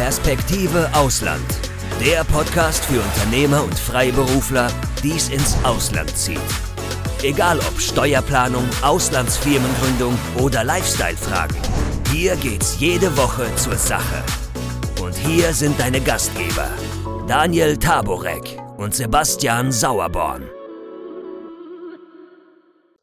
[0.00, 1.44] Perspektive Ausland.
[2.00, 4.68] Der Podcast für Unternehmer und Freiberufler,
[5.02, 6.40] die es ins Ausland zieht.
[7.22, 11.58] Egal ob Steuerplanung, Auslandsfirmengründung oder Lifestyle-Fragen.
[12.10, 14.24] Hier geht's jede Woche zur Sache.
[15.02, 16.70] Und hier sind deine Gastgeber,
[17.28, 20.44] Daniel Taborek und Sebastian Sauerborn.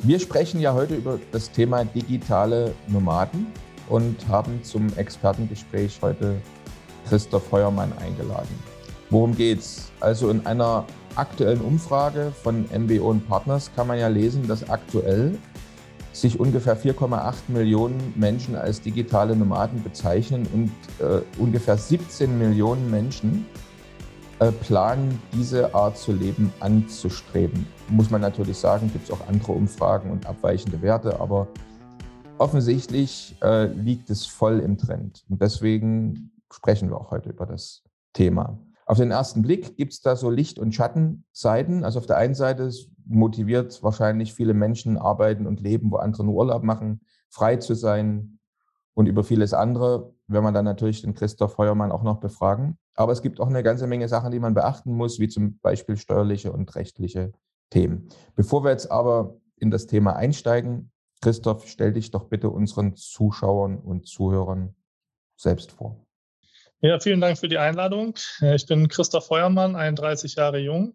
[0.01, 3.53] Wir sprechen ja heute über das Thema digitale Nomaden
[3.87, 6.41] und haben zum Expertengespräch heute
[7.07, 8.55] Christoph Heuermann eingeladen.
[9.09, 9.91] Worum geht's?
[9.99, 15.37] Also in einer aktuellen Umfrage von MBO und Partners kann man ja lesen, dass aktuell
[16.11, 23.45] sich ungefähr 4,8 Millionen Menschen als digitale Nomaden bezeichnen und äh, ungefähr 17 Millionen Menschen
[24.39, 27.67] äh, planen, diese Art zu leben anzustreben.
[27.89, 31.47] Muss man natürlich sagen, gibt es auch andere Umfragen und abweichende Werte, aber
[32.37, 35.23] offensichtlich äh, liegt es voll im Trend.
[35.29, 38.59] Und deswegen sprechen wir auch heute über das Thema.
[38.85, 41.83] Auf den ersten Blick gibt es da so Licht- und Schattenseiten.
[41.83, 42.71] Also auf der einen Seite
[43.05, 48.39] motiviert wahrscheinlich viele Menschen arbeiten und leben, wo andere nur Urlaub machen, frei zu sein
[48.93, 52.79] und über vieles andere werden wir dann natürlich den Christoph Feuermann auch noch befragen.
[52.95, 55.97] Aber es gibt auch eine ganze Menge Sachen, die man beachten muss, wie zum Beispiel
[55.97, 57.31] steuerliche und rechtliche
[57.69, 58.09] Themen.
[58.35, 63.77] Bevor wir jetzt aber in das Thema einsteigen, Christoph, stell dich doch bitte unseren Zuschauern
[63.77, 64.75] und Zuhörern
[65.35, 66.06] selbst vor.
[66.81, 68.13] Ja, vielen Dank für die Einladung.
[68.39, 70.93] Ich bin Christoph Feuermann, 31 Jahre jung,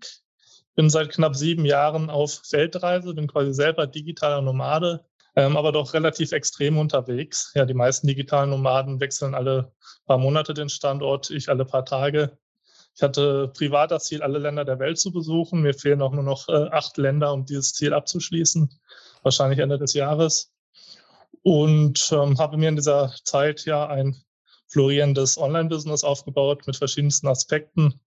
[0.76, 5.92] bin seit knapp sieben Jahren auf Weltreise, bin quasi selber digitaler Nomade, ähm, aber doch
[5.92, 7.50] relativ extrem unterwegs.
[7.56, 9.72] Ja, die meisten digitalen Nomaden wechseln alle
[10.06, 12.38] paar Monate den Standort, ich alle paar Tage.
[12.94, 15.62] Ich hatte privat das Ziel, alle Länder der Welt zu besuchen.
[15.62, 18.70] Mir fehlen auch nur noch äh, acht Länder, um dieses Ziel abzuschließen,
[19.24, 20.52] wahrscheinlich Ende des Jahres.
[21.42, 24.22] Und ähm, habe mir in dieser Zeit ja ein
[24.72, 28.00] florierendes Online-Business aufgebaut mit verschiedensten Aspekten.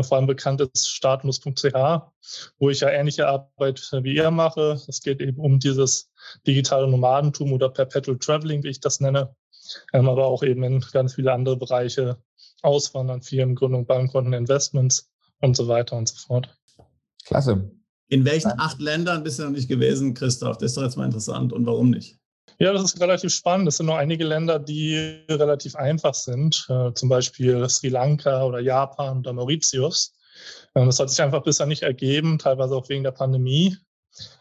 [0.00, 1.74] Vor allem bekannt ist startmus.ch,
[2.58, 4.80] wo ich ja ähnliche Arbeit wie ihr mache.
[4.86, 6.10] Es geht eben um dieses
[6.46, 9.34] digitale Nomadentum oder Perpetual Traveling, wie ich das nenne,
[9.92, 12.16] ähm, aber auch eben in ganz viele andere Bereiche,
[12.62, 15.10] Auswandern, Firmengründung, Bankkonten, Investments
[15.40, 16.56] und so weiter und so fort.
[17.24, 17.70] Klasse.
[18.08, 20.56] In welchen acht Ländern bist du noch nicht gewesen, Christoph?
[20.58, 21.52] Das ist doch jetzt mal interessant.
[21.52, 22.18] Und warum nicht?
[22.58, 23.68] Ja, das ist relativ spannend.
[23.68, 24.96] Es sind nur einige Länder, die
[25.28, 30.14] relativ einfach sind, äh, zum Beispiel Sri Lanka oder Japan oder Mauritius.
[30.74, 33.76] Ähm, das hat sich einfach bisher nicht ergeben, teilweise auch wegen der Pandemie.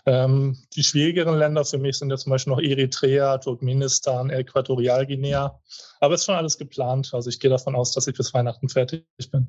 [0.05, 5.59] Ähm, die schwierigeren Länder für mich sind ja zum Beispiel noch Eritrea, Turkmenistan, Äquatorialguinea.
[5.99, 7.13] Aber es ist schon alles geplant.
[7.13, 9.47] Also ich gehe davon aus, dass ich bis Weihnachten fertig bin.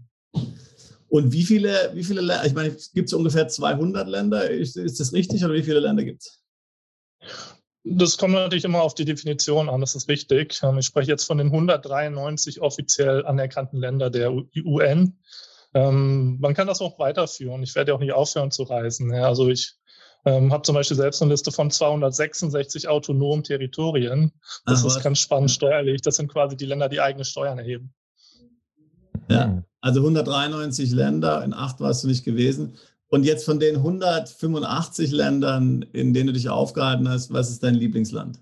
[1.08, 4.50] Und wie viele, wie viele Länder, ich meine, gibt es ungefähr 200 Länder?
[4.50, 6.42] Ist, ist das richtig oder wie viele Länder gibt es?
[7.91, 10.60] Das kommt natürlich immer auf die Definition an, das ist richtig.
[10.62, 15.19] Ähm, ich spreche jetzt von den 193 offiziell anerkannten Ländern der UN.
[15.75, 17.62] Ähm, man kann das auch weiterführen.
[17.62, 19.12] Ich werde auch nicht aufhören zu reisen.
[19.12, 19.75] Also ich
[20.25, 24.32] ähm, habe zum Beispiel selbst eine Liste von 266 autonomen Territorien.
[24.66, 26.03] Das Ach, ist ganz spannend steuerlich.
[26.03, 27.94] Das sind quasi die Länder, die eigene Steuern erheben.
[29.31, 32.77] Ja, also 193 Länder, in acht warst du nicht gewesen.
[33.10, 37.74] Und jetzt von den 185 Ländern, in denen du dich aufgehalten hast, was ist dein
[37.74, 38.41] Lieblingsland?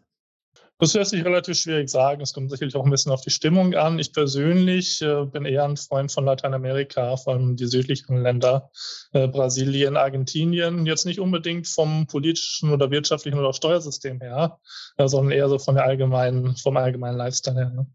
[0.79, 2.21] Das lässt sich relativ schwierig sagen.
[2.21, 3.99] Es kommt sicherlich auch ein bisschen auf die Stimmung an.
[3.99, 8.71] Ich persönlich äh, bin eher ein Freund von Lateinamerika, vor allem die südlichen Länder,
[9.13, 10.85] äh, Brasilien, Argentinien.
[10.85, 14.59] Jetzt nicht unbedingt vom politischen oder wirtschaftlichen oder Steuersystem her,
[14.99, 17.71] äh, sondern eher so von der allgemeinen, vom allgemeinen Lifestyle her.
[17.71, 17.87] Ne?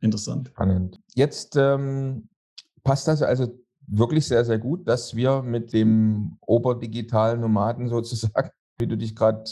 [0.00, 0.48] Interessant.
[0.48, 0.98] Spannend.
[1.14, 2.30] Jetzt ähm,
[2.84, 3.54] passt das also
[3.90, 9.44] wirklich sehr, sehr gut, dass wir mit dem oberdigitalen Nomaden sozusagen, wie du dich gerade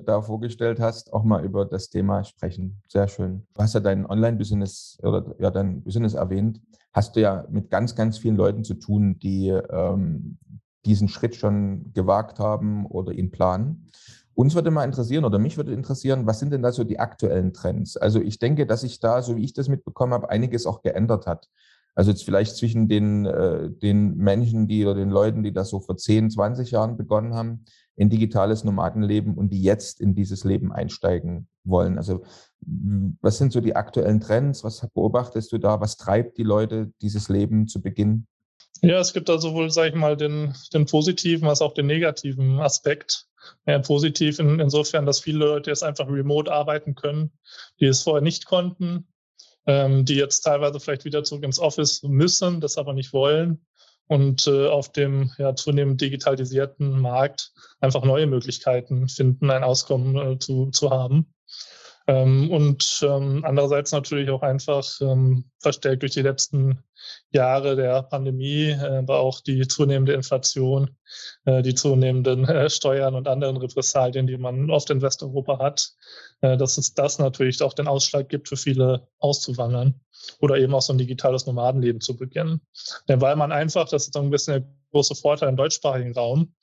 [0.00, 2.80] äh, da vorgestellt hast, auch mal über das Thema sprechen.
[2.88, 3.46] Sehr schön.
[3.54, 6.60] Du hast ja dein Online-Business oder ja dein Business erwähnt.
[6.92, 10.38] Hast du ja mit ganz, ganz vielen Leuten zu tun, die ähm,
[10.86, 13.90] diesen Schritt schon gewagt haben oder ihn planen.
[14.34, 17.52] Uns würde mal interessieren oder mich würde interessieren, was sind denn da so die aktuellen
[17.52, 17.96] Trends?
[17.96, 21.26] Also ich denke, dass sich da, so wie ich das mitbekommen habe, einiges auch geändert
[21.26, 21.48] hat.
[21.94, 25.80] Also jetzt vielleicht zwischen den, äh, den Menschen, die oder den Leuten, die das so
[25.80, 27.64] vor 10, 20 Jahren begonnen haben,
[27.96, 31.98] in digitales Nomadenleben und die jetzt in dieses Leben einsteigen wollen.
[31.98, 32.24] Also
[33.20, 34.64] was sind so die aktuellen Trends?
[34.64, 35.80] Was beobachtest du da?
[35.80, 38.26] Was treibt die Leute, dieses Leben zu beginnen?
[38.82, 42.60] Ja, es gibt da sowohl, sage ich mal, den, den positiven als auch den negativen
[42.60, 43.26] Aspekt.
[43.66, 47.32] Ja, positiv in, insofern, dass viele Leute jetzt einfach remote arbeiten können,
[47.80, 49.06] die es vorher nicht konnten
[49.66, 53.64] ähm, die jetzt teilweise vielleicht wieder zurück ins Office müssen, das aber nicht wollen
[54.06, 60.38] und äh, auf dem ja, zunehmend digitalisierten Markt einfach neue Möglichkeiten finden, ein Auskommen äh,
[60.38, 61.32] zu, zu haben.
[62.10, 66.82] Ähm, und ähm, andererseits natürlich auch einfach ähm, verstärkt durch die letzten
[67.30, 70.96] Jahre der Pandemie, äh, aber auch die zunehmende Inflation,
[71.44, 75.92] äh, die zunehmenden äh, Steuern und anderen Repressalien, die man oft in Westeuropa hat,
[76.42, 80.00] dass es das natürlich auch den Ausschlag gibt, für viele auszuwandern
[80.40, 82.62] oder eben auch so ein digitales Nomadenleben zu beginnen.
[83.08, 86.54] Denn weil man einfach, das ist so ein bisschen der große Vorteil im deutschsprachigen Raum,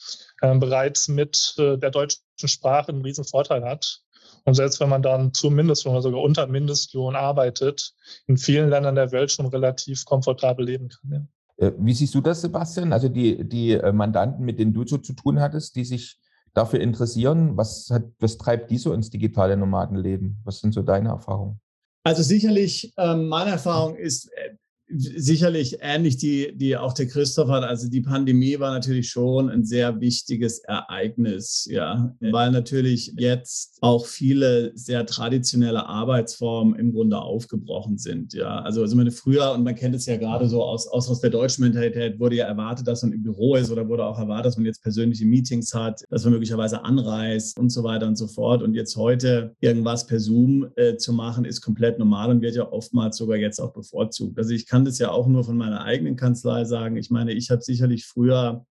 [0.42, 4.02] bereits mit der deutschen Sprache einen riesen Vorteil hat
[4.48, 7.94] und selbst wenn man dann zum Mindestlohn oder sogar unter Mindestlohn arbeitet,
[8.28, 11.28] in vielen Ländern der Welt schon relativ komfortabel leben kann.
[11.60, 11.68] Ja.
[11.68, 12.94] Äh, wie siehst du das, Sebastian?
[12.94, 16.18] Also die, die äh, Mandanten, mit denen du so zu tun hattest, die sich
[16.54, 20.40] dafür interessieren, was, hat, was treibt die so ins digitale Nomadenleben?
[20.46, 21.60] Was sind so deine Erfahrungen?
[22.06, 24.56] Also sicherlich, ähm, meine Erfahrung ist, äh,
[24.90, 27.64] sicherlich ähnlich die, die auch der Christoph hat.
[27.64, 34.06] Also die Pandemie war natürlich schon ein sehr wichtiges Ereignis, ja, weil natürlich jetzt auch
[34.06, 38.62] viele sehr traditionelle Arbeitsformen im Grunde aufgebrochen sind, ja.
[38.62, 41.30] Also, also meine früher, und man kennt es ja gerade so aus, aus, aus der
[41.30, 44.58] deutschen Mentalität, wurde ja erwartet, dass man im Büro ist oder wurde auch erwartet, dass
[44.58, 48.64] man jetzt persönliche Meetings hat, dass man möglicherweise anreist und so weiter und so fort.
[48.64, 52.72] Und jetzt heute irgendwas per Zoom äh, zu machen, ist komplett normal und wird ja
[52.72, 54.38] oftmals sogar jetzt auch bevorzugt.
[54.38, 56.98] Also ich kann kann das ja auch nur von meiner eigenen Kanzlei sagen.
[56.98, 58.64] Ich meine, ich habe sicherlich früher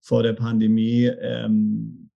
[0.00, 2.08] vor der Pandemie ähm,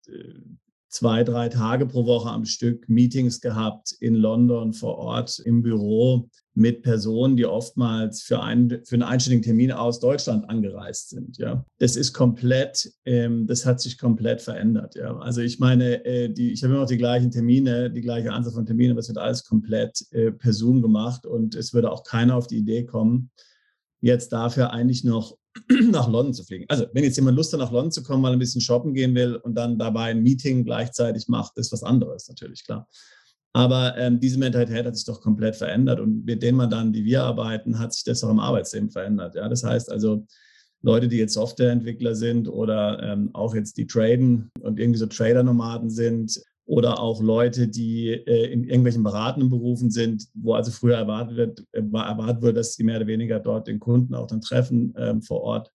[0.88, 6.30] zwei, drei Tage pro Woche am Stück Meetings gehabt in London vor Ort im Büro
[6.56, 11.36] mit Personen, die oftmals für einen, für einen einstelligen Termin aus Deutschland angereist sind.
[11.36, 14.94] Ja, das ist komplett, ähm, das hat sich komplett verändert.
[14.94, 18.32] Ja, also ich meine, äh, die, ich habe immer noch die gleichen Termine, die gleiche
[18.32, 21.90] Anzahl von Terminen, aber es wird alles komplett äh, per Zoom gemacht und es würde
[21.90, 23.30] auch keiner auf die Idee kommen,
[24.00, 25.36] jetzt dafür eigentlich noch
[25.90, 26.66] nach London zu fliegen.
[26.68, 29.14] Also wenn jetzt jemand Lust hat, nach London zu kommen, er ein bisschen shoppen gehen
[29.16, 32.88] will und dann dabei ein Meeting gleichzeitig macht, ist was anderes natürlich, klar.
[33.56, 37.22] Aber ähm, diese Mentalität hat sich doch komplett verändert und mit den Mandanten, die wir
[37.22, 39.36] arbeiten, hat sich das auch im Arbeitsleben verändert.
[39.36, 39.48] Ja?
[39.48, 40.26] Das heißt also,
[40.82, 45.88] Leute, die jetzt Softwareentwickler sind oder ähm, auch jetzt die traden und irgendwie so Trader-Nomaden
[45.88, 51.36] sind oder auch Leute, die äh, in irgendwelchen beratenden Berufen sind, wo also früher erwartet
[51.36, 54.94] wird, äh, erwartet wird, dass sie mehr oder weniger dort den Kunden auch dann treffen
[54.98, 55.70] ähm, vor Ort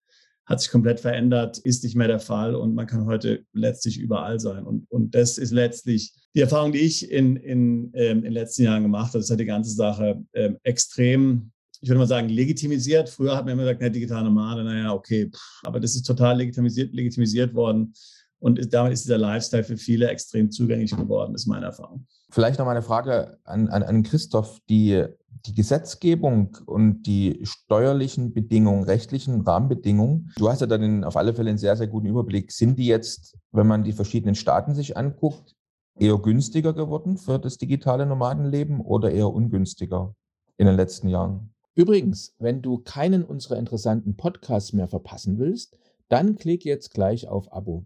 [0.45, 4.39] hat sich komplett verändert, ist nicht mehr der Fall und man kann heute letztlich überall
[4.39, 4.63] sein.
[4.63, 8.63] Und, und das ist letztlich die Erfahrung, die ich in, in, ähm, in den letzten
[8.63, 9.19] Jahren gemacht habe.
[9.19, 11.51] Das hat die ganze Sache ähm, extrem,
[11.81, 13.09] ich würde mal sagen, legitimisiert.
[13.09, 16.38] Früher hat man immer gesagt, na, digitale Nomade, naja, okay, pff, aber das ist total
[16.38, 17.94] legitimisiert, legitimisiert worden.
[18.39, 22.06] Und damit ist dieser Lifestyle für viele extrem zugänglich geworden, ist meine Erfahrung.
[22.35, 24.59] Vielleicht noch mal eine Frage an, an, an Christoph.
[24.67, 25.05] Die
[25.45, 31.49] die Gesetzgebung und die steuerlichen Bedingungen, rechtlichen Rahmenbedingungen, du hast ja dann auf alle Fälle
[31.49, 32.51] einen sehr, sehr guten Überblick.
[32.51, 35.55] Sind die jetzt, wenn man die verschiedenen Staaten sich anguckt,
[35.97, 40.13] eher günstiger geworden für das digitale Nomadenleben oder eher ungünstiger
[40.57, 41.53] in den letzten Jahren?
[41.75, 45.77] Übrigens, wenn du keinen unserer interessanten Podcasts mehr verpassen willst,
[46.09, 47.85] dann klick jetzt gleich auf Abo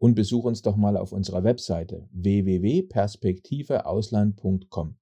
[0.00, 4.96] und besuch uns doch mal auf unserer Webseite www.perspektiveausland.com.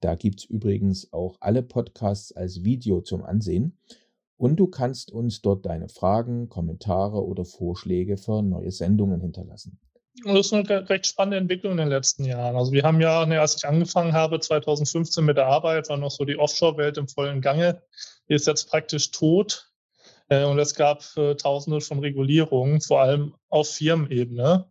[0.00, 3.78] Da gibt's übrigens auch alle Podcasts als Video zum Ansehen.
[4.36, 9.78] Und du kannst uns dort deine Fragen, Kommentare oder Vorschläge für neue Sendungen hinterlassen.
[10.24, 12.56] Das ist eine recht spannende Entwicklung in den letzten Jahren.
[12.56, 16.10] Also wir haben ja, ne, als ich angefangen habe, 2015 mit der Arbeit, war noch
[16.10, 17.84] so die Offshore-Welt im vollen Gange.
[18.28, 19.69] Die ist jetzt praktisch tot.
[20.30, 24.64] Äh, und es gab äh, tausende von Regulierungen, vor allem auf Firmenebene.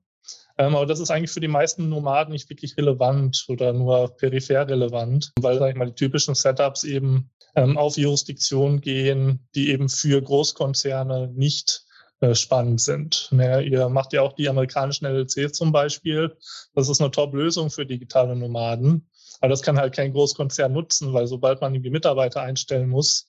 [0.58, 4.68] Ähm, aber das ist eigentlich für die meisten Nomaden nicht wirklich relevant oder nur peripher
[4.68, 9.90] relevant, weil, sag ich mal, die typischen Setups eben ähm, auf Jurisdiktionen gehen, die eben
[9.90, 11.84] für Großkonzerne nicht
[12.22, 13.30] äh, spannend sind.
[13.32, 16.36] Naja, ihr macht ja auch die amerikanischen LLCs zum Beispiel.
[16.76, 19.08] Das ist eine Top-Lösung für digitale Nomaden.
[19.40, 23.29] Aber das kann halt kein Großkonzern nutzen, weil sobald man irgendwie Mitarbeiter einstellen muss,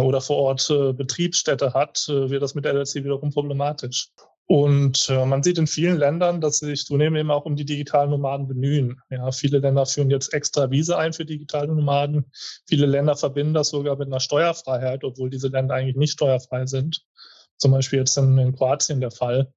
[0.00, 4.10] oder vor Ort äh, Betriebsstätte hat, äh, wird das mit LLC wiederum problematisch.
[4.48, 8.10] Und äh, man sieht in vielen Ländern, dass sich zunehmend eben auch um die digitalen
[8.10, 9.00] Nomaden bemühen.
[9.10, 12.30] Ja, viele Länder führen jetzt extra Visa ein für digitale Nomaden.
[12.68, 17.04] Viele Länder verbinden das sogar mit einer Steuerfreiheit, obwohl diese Länder eigentlich nicht steuerfrei sind.
[17.56, 19.52] Zum Beispiel jetzt in, in Kroatien der Fall.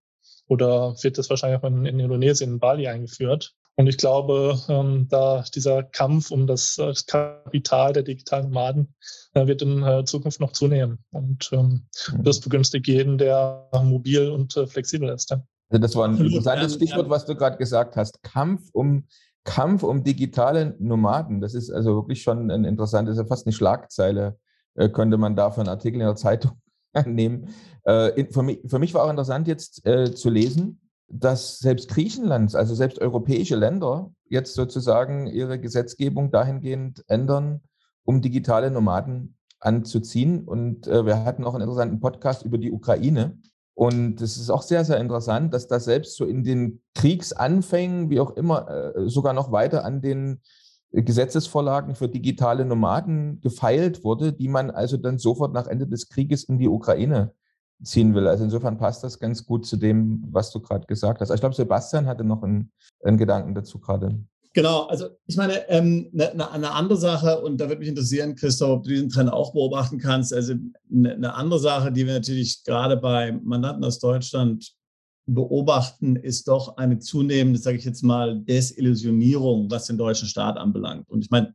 [0.47, 3.53] Oder wird das wahrscheinlich auch in, in Indonesien, in Bali eingeführt.
[3.79, 8.93] Und ich glaube, ähm, da dieser Kampf um das, äh, das Kapital der digitalen Nomaden
[9.35, 10.99] äh, wird in äh, Zukunft noch zunehmen.
[11.11, 12.23] Und ähm, mhm.
[12.25, 15.29] das begünstigt jeden, der mobil und äh, flexibel ist.
[15.29, 15.41] Ja.
[15.69, 18.21] Also das war ein interessantes Stichwort, was du gerade gesagt hast.
[18.21, 19.05] Kampf um
[19.45, 21.39] Kampf um digitale Nomaden.
[21.39, 24.37] Das ist also wirklich schon ein interessantes, fast eine Schlagzeile,
[24.75, 26.61] äh, könnte man da für einen Artikel in der Zeitung
[27.05, 27.47] nehmen.
[27.83, 29.83] Äh, für, mich, für mich war auch interessant jetzt
[30.15, 37.61] zu lesen, dass selbst Griechenland, also selbst europäische Länder, jetzt sozusagen ihre Gesetzgebung dahingehend ändern,
[38.03, 40.45] um digitale Nomaden anzuziehen.
[40.45, 43.39] Und äh, wir hatten auch einen interessanten Podcast über die Ukraine.
[43.73, 48.19] Und es ist auch sehr, sehr interessant, dass da selbst so in den Kriegsanfängen, wie
[48.19, 50.41] auch immer, äh, sogar noch weiter an den
[50.91, 56.43] Gesetzesvorlagen für digitale Nomaden gefeilt wurde, die man also dann sofort nach Ende des Krieges
[56.43, 57.31] in die Ukraine
[57.83, 58.27] ziehen will.
[58.27, 61.31] Also insofern passt das ganz gut zu dem, was du gerade gesagt hast.
[61.31, 62.71] Ich glaube, Sebastian hatte noch einen,
[63.03, 64.19] einen Gedanken dazu gerade.
[64.53, 68.35] Genau, also ich meine, ähm, eine, ne, eine, andere Sache, und da würde mich interessieren,
[68.35, 70.33] Christoph, ob du diesen Trend auch beobachten kannst.
[70.33, 70.55] Also
[70.91, 74.73] eine, eine andere Sache, die wir natürlich gerade bei Mandanten aus Deutschland
[75.27, 81.07] beobachten, ist doch eine zunehmende, sage ich jetzt mal, Desillusionierung, was den deutschen Staat anbelangt.
[81.09, 81.53] Und ich meine,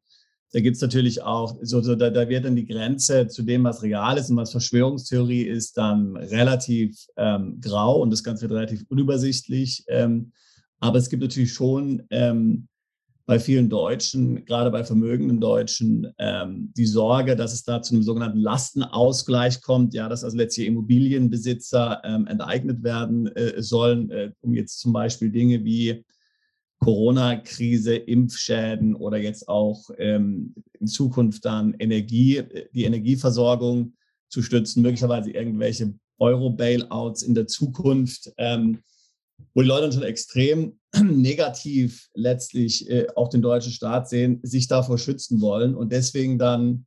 [0.54, 3.64] da gibt es natürlich auch, so, so da, da, wird dann die Grenze zu dem,
[3.64, 8.52] was real ist und was Verschwörungstheorie ist, dann relativ ähm, grau und das Ganze wird
[8.52, 9.82] relativ unübersichtlich.
[9.88, 10.30] Ähm,
[10.78, 12.68] aber es gibt natürlich schon ähm,
[13.26, 18.04] bei vielen Deutschen, gerade bei vermögenden Deutschen, ähm, die Sorge, dass es da zu einem
[18.04, 24.54] sogenannten Lastenausgleich kommt, ja, dass also letztlich Immobilienbesitzer ähm, enteignet werden äh, sollen, äh, um
[24.54, 26.04] jetzt zum Beispiel Dinge wie
[26.84, 32.42] Corona-Krise, Impfschäden oder jetzt auch ähm, in Zukunft dann Energie,
[32.74, 33.94] die Energieversorgung
[34.28, 38.32] zu stützen, möglicherweise irgendwelche Euro-Bailouts in der Zukunft.
[38.36, 38.80] Ähm,
[39.54, 44.98] wo die Leute schon extrem negativ letztlich äh, auch den deutschen Staat sehen, sich davor
[44.98, 46.86] schützen wollen und deswegen dann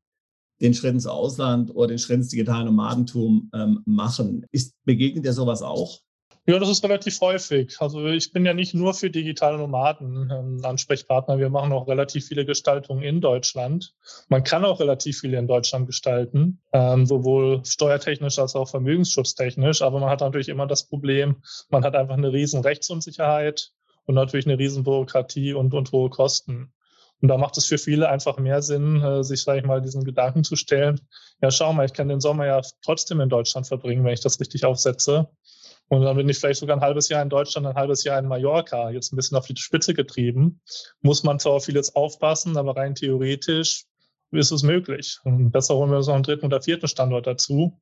[0.61, 4.45] den Schritt ins Ausland oder den Schritt ins digitale Nomadentum ähm, machen.
[4.51, 6.01] Ist, begegnet dir sowas auch?
[6.49, 7.75] Ja, das ist relativ häufig.
[7.81, 11.39] Also ich bin ja nicht nur für digitale Nomaden ähm, Ansprechpartner.
[11.39, 13.93] Wir machen auch relativ viele Gestaltungen in Deutschland.
[14.29, 19.81] Man kann auch relativ viel in Deutschland gestalten, ähm, sowohl steuertechnisch als auch vermögensschutztechnisch.
[19.81, 23.71] Aber man hat natürlich immer das Problem, man hat einfach eine riesen Rechtsunsicherheit
[24.05, 26.71] und natürlich eine riesen Bürokratie und, und hohe Kosten.
[27.21, 30.05] Und da macht es für viele einfach mehr Sinn, äh, sich, sage ich mal, diesen
[30.05, 31.01] Gedanken zu stellen.
[31.41, 34.39] Ja, schau mal, ich kann den Sommer ja trotzdem in Deutschland verbringen, wenn ich das
[34.39, 35.27] richtig aufsetze.
[35.89, 38.27] Und dann bin ich vielleicht sogar ein halbes Jahr in Deutschland, ein halbes Jahr in
[38.27, 40.61] Mallorca, jetzt ein bisschen auf die Spitze getrieben.
[41.01, 43.85] Muss man zwar auf vieles aufpassen, aber rein theoretisch
[44.31, 45.19] ist es möglich.
[45.23, 47.79] Und besser holen wir uns noch einen dritten oder vierten Standort dazu.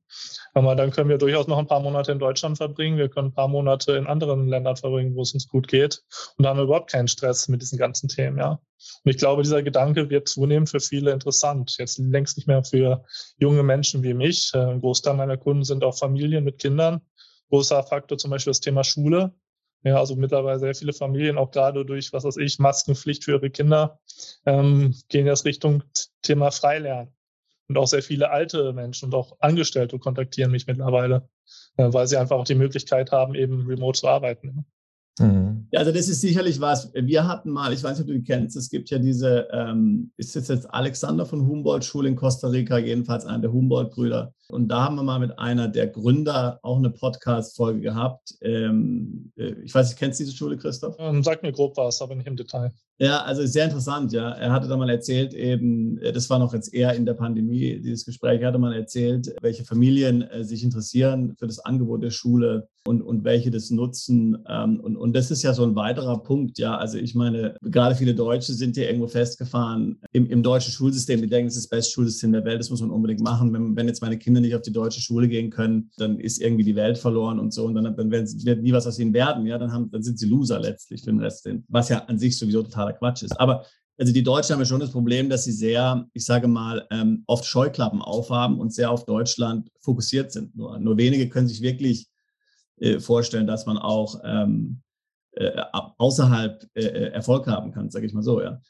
[0.54, 2.98] Aber dann können wir durchaus noch ein paar Monate in Deutschland verbringen.
[2.98, 6.02] Wir können ein paar Monate in anderen Ländern verbringen, wo es uns gut geht.
[6.36, 8.60] Und da haben wir überhaupt keinen Stress mit diesen ganzen Themen, ja.
[9.04, 11.74] Und ich glaube, dieser Gedanke wird zunehmend für viele interessant.
[11.78, 13.04] Jetzt längst nicht mehr für
[13.38, 14.52] junge Menschen wie mich.
[14.54, 17.00] Ein Großteil meiner Kunden sind auch Familien mit Kindern
[17.50, 19.34] großer Faktor zum Beispiel das Thema Schule.
[19.82, 23.50] Ja, also mittlerweile sehr viele Familien, auch gerade durch, was weiß ich, Maskenpflicht für ihre
[23.50, 24.00] Kinder,
[24.44, 25.84] ähm, gehen jetzt Richtung
[26.22, 27.14] Thema Freilernen.
[27.68, 31.28] Und auch sehr viele alte Menschen und auch Angestellte kontaktieren mich mittlerweile,
[31.76, 34.66] äh, weil sie einfach auch die Möglichkeit haben, eben remote zu arbeiten.
[35.18, 35.66] Mhm.
[35.70, 36.92] Ja, also das ist sicherlich was.
[36.94, 40.10] Wir hatten mal, ich weiß nicht, ob du die kennst, es gibt ja diese, ähm,
[40.16, 44.34] ist das jetzt Alexander von Humboldt Schule in Costa Rica, jedenfalls einer der Humboldt-Brüder.
[44.48, 48.34] Und da haben wir mal mit einer der Gründer auch eine Podcast-Folge gehabt.
[48.42, 50.96] Ähm, äh, ich weiß nicht, kennst du diese Schule, Christoph?
[50.98, 52.72] Ähm, sag mir grob was, aber nicht im Detail.
[52.98, 54.30] Ja, also sehr interessant, ja.
[54.30, 57.78] Er hatte da mal erzählt, eben, äh, das war noch jetzt eher in der Pandemie,
[57.78, 62.10] dieses Gespräch, er hatte mal erzählt, welche Familien äh, sich interessieren für das Angebot der
[62.10, 64.38] Schule und, und welche das nutzen.
[64.48, 66.76] Ähm, und, und das ist ja so ein weiterer Punkt, ja.
[66.76, 71.20] Also ich meine, gerade viele Deutsche sind hier irgendwo festgefahren im, im deutschen Schulsystem.
[71.20, 73.52] Die denken, es ist das beste Schulsystem der Welt, das muss man unbedingt machen.
[73.52, 76.64] Wenn, wenn jetzt meine Kinder nicht auf die deutsche Schule gehen können, dann ist irgendwie
[76.64, 77.64] die Welt verloren und so.
[77.66, 79.58] Und dann, dann werden, wird nie was aus ihnen werden, ja.
[79.58, 82.62] Dann, haben, dann sind sie Loser letztlich für den Rest, was ja an sich sowieso
[82.62, 83.38] total totaler Quatsch ist.
[83.40, 83.64] Aber
[83.98, 87.24] also die Deutschen haben ja schon das Problem, dass sie sehr, ich sage mal, ähm,
[87.26, 90.54] oft Scheuklappen aufhaben und sehr auf Deutschland fokussiert sind.
[90.54, 92.08] Nur, nur wenige können sich wirklich
[92.78, 94.82] äh, vorstellen, dass man auch ähm,
[95.32, 95.50] äh,
[95.98, 98.60] außerhalb äh, äh Erfolg haben kann, sage ich mal so, ja.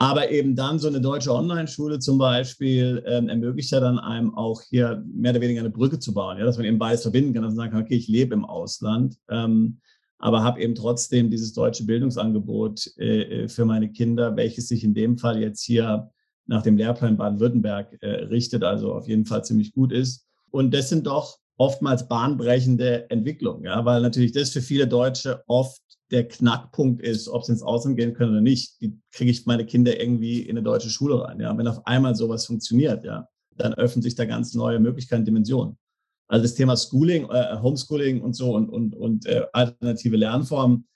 [0.00, 4.62] Aber eben dann so eine deutsche Online-Schule zum Beispiel ähm, ermöglicht ja dann einem auch
[4.62, 7.42] hier mehr oder weniger eine Brücke zu bauen, ja, dass man eben beides verbinden kann,
[7.42, 9.16] dass man sagen kann, okay, ich lebe im Ausland.
[9.28, 9.80] Ähm,
[10.18, 14.94] aber habe eben trotzdem dieses deutsche Bildungsangebot äh, äh, für meine Kinder, welches sich in
[14.94, 16.10] dem Fall jetzt hier
[16.46, 20.26] nach dem Lehrplan Baden-Württemberg äh, richtet, also auf jeden Fall ziemlich gut ist.
[20.50, 25.82] Und das sind doch oftmals bahnbrechende Entwicklungen, ja, weil natürlich das für viele Deutsche oft
[26.10, 28.76] der Knackpunkt ist, ob sie ins Ausland gehen können oder nicht.
[28.80, 31.38] Wie kriege ich meine Kinder irgendwie in eine deutsche Schule rein?
[31.40, 35.76] Ja, wenn auf einmal sowas funktioniert, ja, dann öffnen sich da ganz neue Möglichkeiten, Dimensionen.
[36.28, 40.86] Also das Thema Schooling, äh, Homeschooling und so und, und, und äh, alternative Lernformen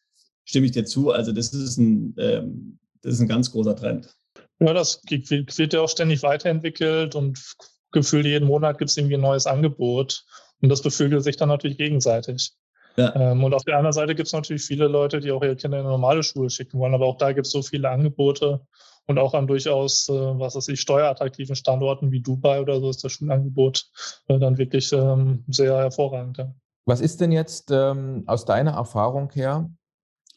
[0.45, 1.11] stimme ich dir zu.
[1.11, 4.15] Also das ist ein, ähm, das ist ein ganz großer Trend.
[4.61, 7.43] Ja, das wird ja auch ständig weiterentwickelt und
[7.91, 10.25] gefühlt jeden Monat gibt es irgendwie ein neues Angebot
[10.61, 12.53] und das beflügelt sich dann natürlich gegenseitig.
[12.97, 13.15] Ja.
[13.17, 15.79] Ähm, und auf der anderen Seite gibt es natürlich viele Leute, die auch ihre Kinder
[15.79, 18.61] in eine normale Schule schicken wollen, aber auch da gibt es so viele Angebote
[19.07, 23.03] und auch an durchaus, äh, was weiß ich, steuerattraktiven Standorten wie Dubai oder so ist
[23.05, 23.91] das Schulangebot
[24.29, 26.39] äh, dann wirklich ähm, sehr hervorragend.
[26.39, 26.55] Ja.
[26.85, 29.71] Was ist denn jetzt ähm, aus deiner Erfahrung her,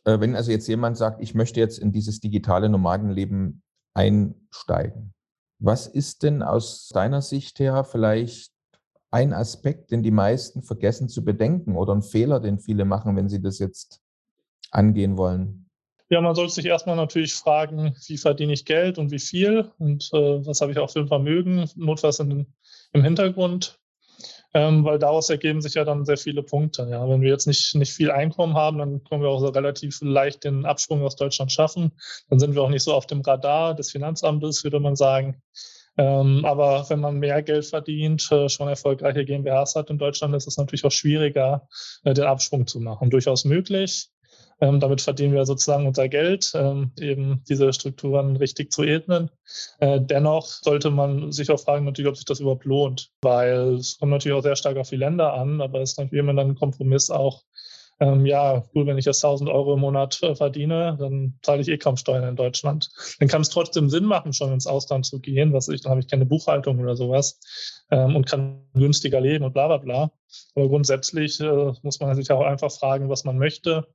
[0.05, 5.13] äh, wenn also jetzt jemand sagt, ich möchte jetzt in dieses digitale Nomadenleben einsteigen?
[5.59, 8.51] Was ist denn aus deiner Sicht her vielleicht
[9.11, 13.29] ein Aspekt, den die meisten vergessen zu bedenken oder ein Fehler, den viele machen, wenn
[13.29, 14.01] sie das jetzt
[14.71, 15.64] angehen wollen?
[16.15, 20.09] Ja, man sollte sich erstmal natürlich fragen, wie verdiene ich Geld und wie viel und
[20.13, 22.47] äh, was habe ich auch für ein Vermögen, notfalls in,
[22.93, 23.81] im Hintergrund,
[24.53, 26.87] ähm, weil daraus ergeben sich ja dann sehr viele Punkte.
[26.89, 27.05] Ja.
[27.09, 30.45] Wenn wir jetzt nicht, nicht viel Einkommen haben, dann können wir auch so relativ leicht
[30.45, 31.91] den Absprung aus Deutschland schaffen.
[32.29, 35.41] Dann sind wir auch nicht so auf dem Radar des Finanzamtes, würde man sagen.
[35.97, 40.47] Ähm, aber wenn man mehr Geld verdient, äh, schon erfolgreiche GmbHs hat in Deutschland, ist
[40.47, 41.67] es natürlich auch schwieriger,
[42.05, 43.09] äh, den Absprung zu machen.
[43.09, 44.09] Durchaus möglich.
[44.61, 49.29] Ähm, damit verdienen wir sozusagen unser Geld, ähm, eben diese Strukturen richtig zu ebnen.
[49.79, 53.97] Äh, dennoch sollte man sich auch fragen, natürlich, ob sich das überhaupt lohnt, weil es
[53.97, 56.51] kommt natürlich auch sehr stark auf die Länder an, aber es ist natürlich immer dann
[56.51, 57.43] ein Kompromiss auch
[57.99, 61.69] ähm, ja, gut, wenn ich jetzt 1000 Euro im Monat äh, verdiene, dann zahle ich
[61.69, 62.89] eh kaum Steuern in Deutschland.
[63.19, 66.01] Dann kann es trotzdem Sinn machen, schon ins Ausland zu gehen, was ich, dann habe
[66.01, 67.39] ich keine Buchhaltung oder sowas
[67.91, 70.11] ähm, und kann günstiger leben und bla bla bla.
[70.55, 73.87] Aber grundsätzlich äh, muss man sich auch einfach fragen, was man möchte.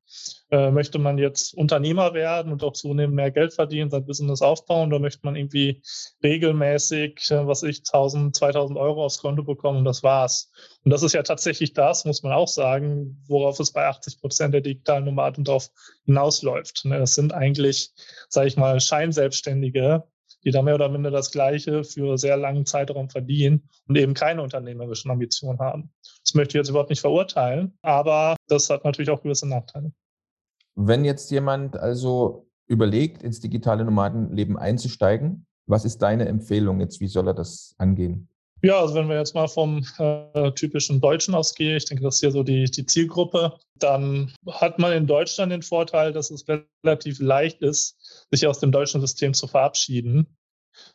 [0.51, 4.89] Äh, möchte man jetzt Unternehmer werden und auch zunehmend mehr Geld verdienen, sein Business aufbauen
[4.89, 5.83] oder möchte man irgendwie
[6.23, 10.51] regelmäßig, äh, was ich, 1000, 2000 Euro aufs Konto bekommen und das war's.
[10.85, 14.55] Und das ist ja tatsächlich das, muss man auch sagen, worauf es bei 80 Prozent
[14.55, 15.71] der digitalen Nomaden drauf
[16.05, 16.85] hinausläuft.
[16.85, 17.93] Ne, das sind eigentlich,
[18.29, 20.05] sage ich mal, Scheinselbstständige,
[20.45, 24.43] die da mehr oder minder das Gleiche für sehr langen Zeitraum verdienen und eben keine
[24.43, 25.93] unternehmerischen Ambitionen haben.
[26.31, 29.91] Das möchte ich jetzt überhaupt nicht verurteilen, aber das hat natürlich auch gewisse Nachteile.
[30.77, 37.01] Wenn jetzt jemand also überlegt, ins digitale Nomadenleben einzusteigen, was ist deine Empfehlung jetzt?
[37.01, 38.29] Wie soll er das angehen?
[38.63, 42.21] Ja, also wenn wir jetzt mal vom äh, typischen Deutschen ausgehen, ich denke, das ist
[42.21, 46.45] hier so die, die Zielgruppe, dann hat man in Deutschland den Vorteil, dass es
[46.85, 50.37] relativ leicht ist, sich aus dem deutschen System zu verabschieden.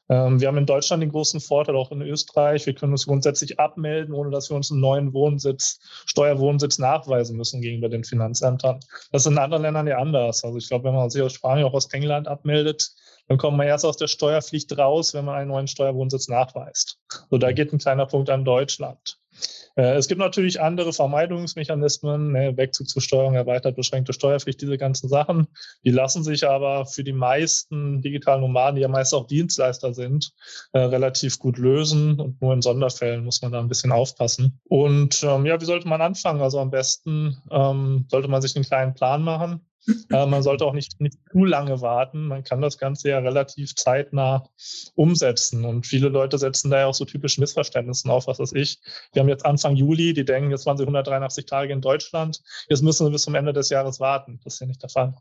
[0.10, 3.60] Ähm, wir haben in Deutschland den großen Vorteil, auch in Österreich, wir können uns grundsätzlich
[3.60, 8.80] abmelden, ohne dass wir uns einen neuen Wohnsitz, Steuerwohnsitz nachweisen müssen gegenüber den Finanzämtern.
[9.12, 10.44] Das ist in anderen Ländern ja anders.
[10.44, 12.92] Also ich glaube, wenn man sich aus Spanien, auch aus England abmeldet,
[13.28, 17.00] dann kommt man erst aus der Steuerpflicht raus, wenn man einen neuen Steuerwohnsitz nachweist.
[17.30, 19.20] So, da geht ein kleiner Punkt an Deutschland.
[19.76, 25.48] Äh, es gibt natürlich andere Vermeidungsmechanismen, ne, Wegzugzusteuerung, erweitert beschränkte Steuerpflicht, diese ganzen Sachen.
[25.84, 30.34] Die lassen sich aber für die meisten digitalen Nomaden, die ja meist auch Dienstleister sind,
[30.74, 32.20] äh, relativ gut lösen.
[32.20, 34.60] Und nur in Sonderfällen muss man da ein bisschen aufpassen.
[34.66, 36.42] Und ähm, ja, wie sollte man anfangen?
[36.42, 39.62] Also am besten ähm, sollte man sich einen kleinen Plan machen
[40.12, 42.28] äh, man sollte auch nicht, nicht zu lange warten.
[42.28, 44.48] Man kann das Ganze ja relativ zeitnah
[44.96, 45.66] umsetzen.
[45.66, 48.80] Und viele Leute setzen da ja auch so typische Missverständnisse auf, was weiß ich.
[49.14, 52.84] Wir haben jetzt Anfang Juli, die denken, jetzt waren sie 183 Tage in Deutschland, jetzt
[52.84, 54.40] müssen sie bis zum Ende des Jahres warten.
[54.44, 55.14] Das ist ja nicht der Fall.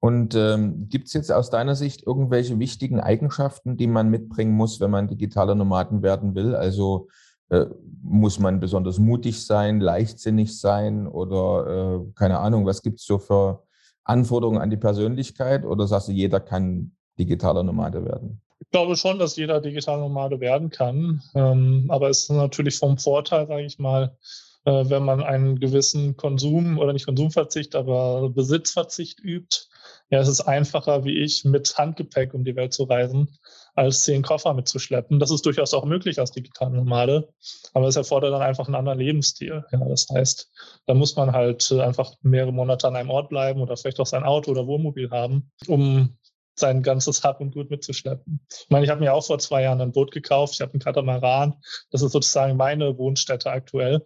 [0.00, 4.80] Und ähm, gibt es jetzt aus deiner Sicht irgendwelche wichtigen Eigenschaften, die man mitbringen muss,
[4.80, 6.54] wenn man digitaler Nomaden werden will?
[6.54, 7.08] Also
[7.50, 7.66] äh,
[8.02, 13.18] muss man besonders mutig sein, leichtsinnig sein oder äh, keine Ahnung, was gibt es so
[13.18, 13.64] für
[14.08, 18.40] Anforderungen an die Persönlichkeit oder sagst du, jeder kann digitaler Nomade werden?
[18.60, 21.22] Ich glaube schon, dass jeder digitaler Nomade werden kann.
[21.34, 24.16] Ähm, aber es ist natürlich vom Vorteil, sage ich mal,
[24.64, 29.68] äh, wenn man einen gewissen Konsum oder nicht Konsumverzicht, aber Besitzverzicht übt.
[30.10, 33.28] Ja, es ist einfacher, wie ich, mit Handgepäck um die Welt zu reisen,
[33.78, 35.20] als zehn Koffer mitzuschleppen.
[35.20, 37.28] Das ist durchaus auch möglich als digitale Nomade,
[37.74, 39.64] aber es erfordert dann einfach einen anderen Lebensstil.
[39.70, 40.50] Ja, das heißt,
[40.86, 44.24] da muss man halt einfach mehrere Monate an einem Ort bleiben oder vielleicht auch sein
[44.24, 46.18] Auto oder Wohnmobil haben, um
[46.56, 48.40] sein ganzes Hab und Gut mitzuschleppen.
[48.50, 50.54] Ich meine, ich habe mir auch vor zwei Jahren ein Boot gekauft.
[50.54, 51.54] Ich habe einen Katamaran.
[51.92, 54.04] Das ist sozusagen meine Wohnstätte aktuell.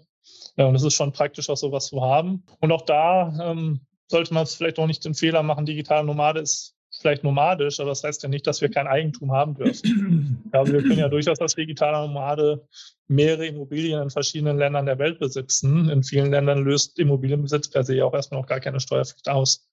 [0.56, 2.44] Und es ist schon praktisch, auch sowas zu haben.
[2.60, 6.40] Und auch da ähm, sollte man es vielleicht auch nicht den Fehler machen, digitale Nomade
[6.40, 10.42] ist vielleicht nomadisch, aber das heißt ja nicht, dass wir kein Eigentum haben dürfen.
[10.52, 12.66] Also wir können ja durchaus als digitaler Nomade
[13.08, 15.88] mehrere Immobilien in verschiedenen Ländern der Welt besitzen.
[15.88, 19.68] In vielen Ländern löst Immobilienbesitz per se auch erstmal noch gar keine Steuerpflicht aus.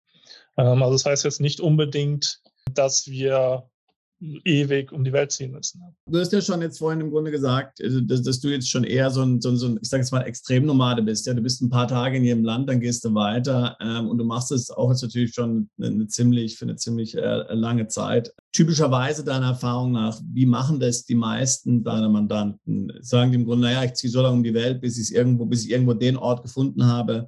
[0.58, 2.42] Ähm, also das heißt jetzt nicht unbedingt,
[2.74, 3.70] dass wir
[4.22, 5.82] ewig um die Welt ziehen müssen.
[6.06, 8.84] Du hast ja schon jetzt vorhin im Grunde gesagt, äh, dass, dass du jetzt schon
[8.84, 11.26] eher so ein, so ein, so ein ich sage jetzt mal, Extremnomade bist.
[11.26, 14.18] Ja, du bist ein paar Tage in jedem Land, dann gehst du weiter ähm, und
[14.18, 18.34] du machst es auch jetzt natürlich schon eine ziemlich, für eine ziemlich äh, lange Zeit.
[18.52, 22.92] Typischerweise deiner Erfahrung nach, wie machen das die meisten deiner Mandanten?
[23.02, 25.66] Sagen die im Grunde, naja, ich ziehe so lange um die Welt, bis irgendwo, bis
[25.66, 27.28] ich irgendwo den Ort gefunden habe,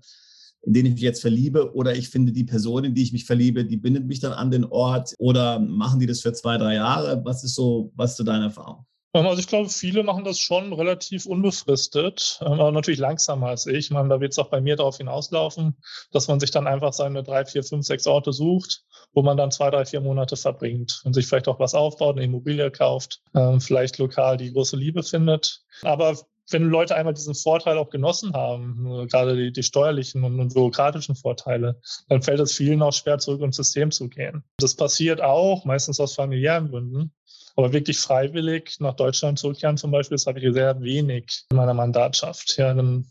[0.63, 3.26] in den ich mich jetzt verliebe, oder ich finde die Person, in die ich mich
[3.26, 6.76] verliebe, die bindet mich dann an den Ort, oder machen die das für zwei, drei
[6.76, 7.21] Jahre?
[7.26, 8.86] Was ist so, was ist so deine Erfahrung?
[9.13, 13.65] Ähm, also ich glaube, viele machen das schon relativ unbefristet, ähm, aber natürlich langsamer als
[13.65, 13.78] ich.
[13.86, 15.78] Ich meine, da wird es auch bei mir darauf hinauslaufen,
[16.12, 19.52] dass man sich dann einfach seine drei, vier, fünf, sechs Orte sucht, wo man dann
[19.52, 23.60] zwei, drei, vier Monate verbringt und sich vielleicht auch was aufbaut, eine Immobilie kauft, ähm,
[23.60, 25.62] vielleicht lokal die große Liebe findet.
[25.82, 26.17] Aber
[26.49, 31.80] wenn Leute einmal diesen Vorteil auch genossen haben, gerade die, die steuerlichen und, bürokratischen Vorteile,
[32.10, 34.43] dann fällt es vielen auch schwer, zurück ins System zu gehen.
[34.58, 37.13] Das passiert auch, meistens aus familiären Gründen.
[37.56, 41.73] Aber wirklich freiwillig nach Deutschland zurückkehren zum Beispiel, das habe ich sehr wenig in meiner
[41.73, 42.56] Mandatschaft.
[42.58, 43.06] Ja, dann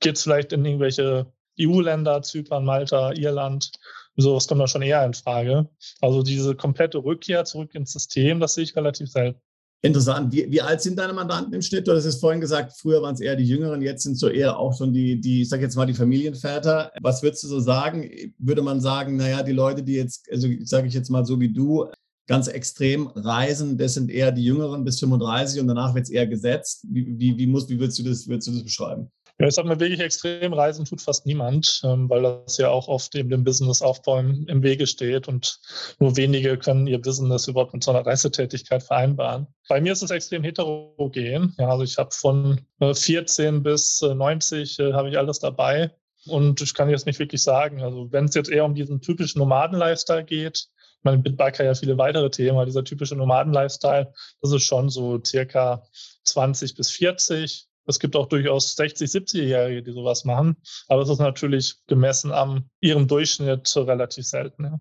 [0.00, 1.26] geht es vielleicht in irgendwelche
[1.60, 3.72] EU-Länder, Zypern, Malta, Irland.
[4.16, 5.68] Sowas kommt dann schon eher in Frage.
[6.00, 9.40] Also diese komplette Rückkehr zurück ins System, das sehe ich relativ selten.
[9.80, 10.32] Interessant.
[10.32, 11.86] Wie, wie, alt sind deine Mandanten im Schnitt?
[11.86, 14.28] Du hast es vorhin gesagt, früher waren es eher die Jüngeren, jetzt sind es so
[14.28, 16.90] eher auch schon die, die, ich sage jetzt mal, die Familienväter.
[17.00, 18.10] Was würdest du so sagen?
[18.38, 21.52] Würde man sagen, naja, die Leute, die jetzt, also sage ich jetzt mal so wie
[21.52, 21.86] du,
[22.26, 26.26] ganz extrem reisen, das sind eher die Jüngeren bis 35 und danach wird es eher
[26.26, 26.84] gesetzt.
[26.88, 29.10] Wie, wie, wie, muss, wie würdest, du das, würdest du das beschreiben?
[29.40, 32.88] Ja, ich sag mal, wirklich extrem reisen tut fast niemand, ähm, weil das ja auch
[32.88, 35.60] oft eben dem Businessaufbau im, im Wege steht und
[36.00, 39.46] nur wenige können ihr Business überhaupt mit so einer Reisetätigkeit vereinbaren.
[39.68, 41.54] Bei mir ist es extrem heterogen.
[41.56, 45.92] Ja, also ich habe von 14 äh, bis 90 äh, habe ich alles dabei.
[46.26, 49.38] Und ich kann jetzt nicht wirklich sagen, also wenn es jetzt eher um diesen typischen
[49.38, 50.68] Nomaden-Lifestyle geht,
[51.02, 55.84] meine, Bitbiker ja viele weitere Themen, aber dieser typische Nomaden-Lifestyle, das ist schon so circa
[56.24, 57.67] 20 bis 40.
[57.88, 60.56] Es gibt auch durchaus 60, 70-Jährige, die sowas machen.
[60.88, 64.64] Aber es ist natürlich gemessen am ihrem Durchschnitt relativ selten.
[64.64, 64.78] Ja.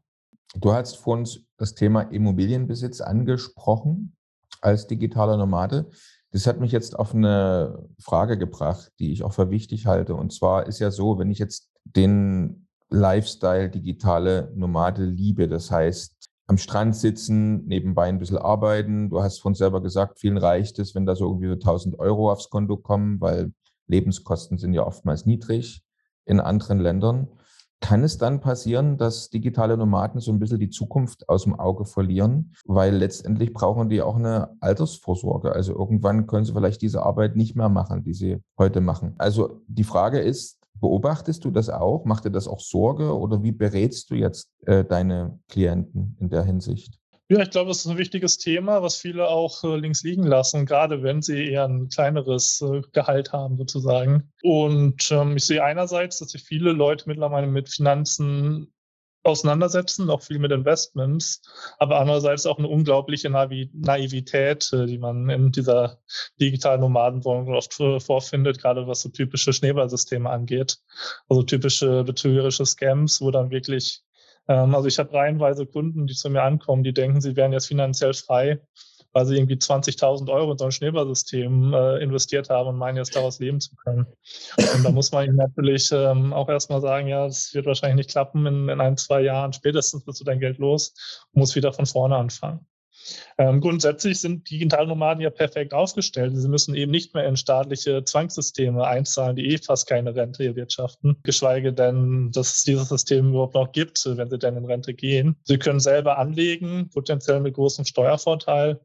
[0.56, 4.16] Du hast vor uns das Thema Immobilienbesitz angesprochen
[4.62, 5.90] als digitaler Nomade.
[6.32, 10.14] Das hat mich jetzt auf eine Frage gebracht, die ich auch für wichtig halte.
[10.14, 16.30] Und zwar ist ja so, wenn ich jetzt den Lifestyle digitale Nomade liebe, das heißt
[16.48, 19.10] am Strand sitzen, nebenbei ein bisschen arbeiten.
[19.10, 22.32] Du hast von selber gesagt, vielen reicht es, wenn da so irgendwie so 1000 Euro
[22.32, 23.52] aufs Konto kommen, weil
[23.88, 25.84] Lebenskosten sind ja oftmals niedrig
[26.26, 27.28] in anderen Ländern.
[27.80, 31.86] Kann es dann passieren, dass digitale Nomaden so ein bisschen die Zukunft aus dem Auge
[31.86, 32.54] verlieren?
[32.66, 35.52] Weil letztendlich brauchen die auch eine Altersvorsorge.
[35.52, 39.14] Also irgendwann können sie vielleicht diese Arbeit nicht mehr machen, die sie heute machen.
[39.20, 42.06] Also die Frage ist, Beobachtest du das auch?
[42.06, 46.44] Macht dir das auch Sorge oder wie berätst du jetzt äh, deine Klienten in der
[46.44, 47.00] Hinsicht?
[47.30, 50.66] Ja, ich glaube, das ist ein wichtiges Thema, was viele auch äh, links liegen lassen,
[50.66, 54.32] gerade wenn sie eher ein kleineres äh, Gehalt haben sozusagen.
[54.44, 58.72] Und ähm, ich sehe einerseits, dass sich viele Leute mittlerweile mit Finanzen
[59.28, 61.42] auseinandersetzen, auch viel mit Investments,
[61.78, 66.00] aber andererseits auch eine unglaubliche Naivität, äh, die man in dieser
[66.40, 70.78] digitalen Nomadenwohnung oft äh, vorfindet, gerade was so typische Schneeballsysteme angeht.
[71.30, 74.04] Also typische betrügerische Scams, wo dann wirklich,
[74.48, 77.68] ähm, also ich habe reihenweise Kunden, die zu mir ankommen, die denken, sie wären jetzt
[77.68, 78.62] finanziell frei
[79.18, 83.16] weil sie irgendwie 20.000 Euro in so ein Schneeballsystem äh, investiert haben und meinen jetzt
[83.16, 84.06] daraus leben zu können.
[84.76, 88.46] Und da muss man natürlich ähm, auch erstmal sagen, ja, das wird wahrscheinlich nicht klappen
[88.46, 89.54] in, in ein, zwei Jahren.
[89.54, 90.94] Spätestens bist du dein Geld los
[91.34, 92.68] und musst wieder von vorne anfangen.
[93.38, 96.34] Ähm, grundsätzlich sind Digitalnomaden ja perfekt aufgestellt.
[96.36, 101.18] Sie müssen eben nicht mehr in staatliche Zwangssysteme einzahlen, die eh fast keine Rente erwirtschaften,
[101.24, 105.38] geschweige denn, dass es dieses System überhaupt noch gibt, wenn sie denn in Rente gehen.
[105.44, 108.80] Sie können selber anlegen, potenziell mit großem Steuervorteil.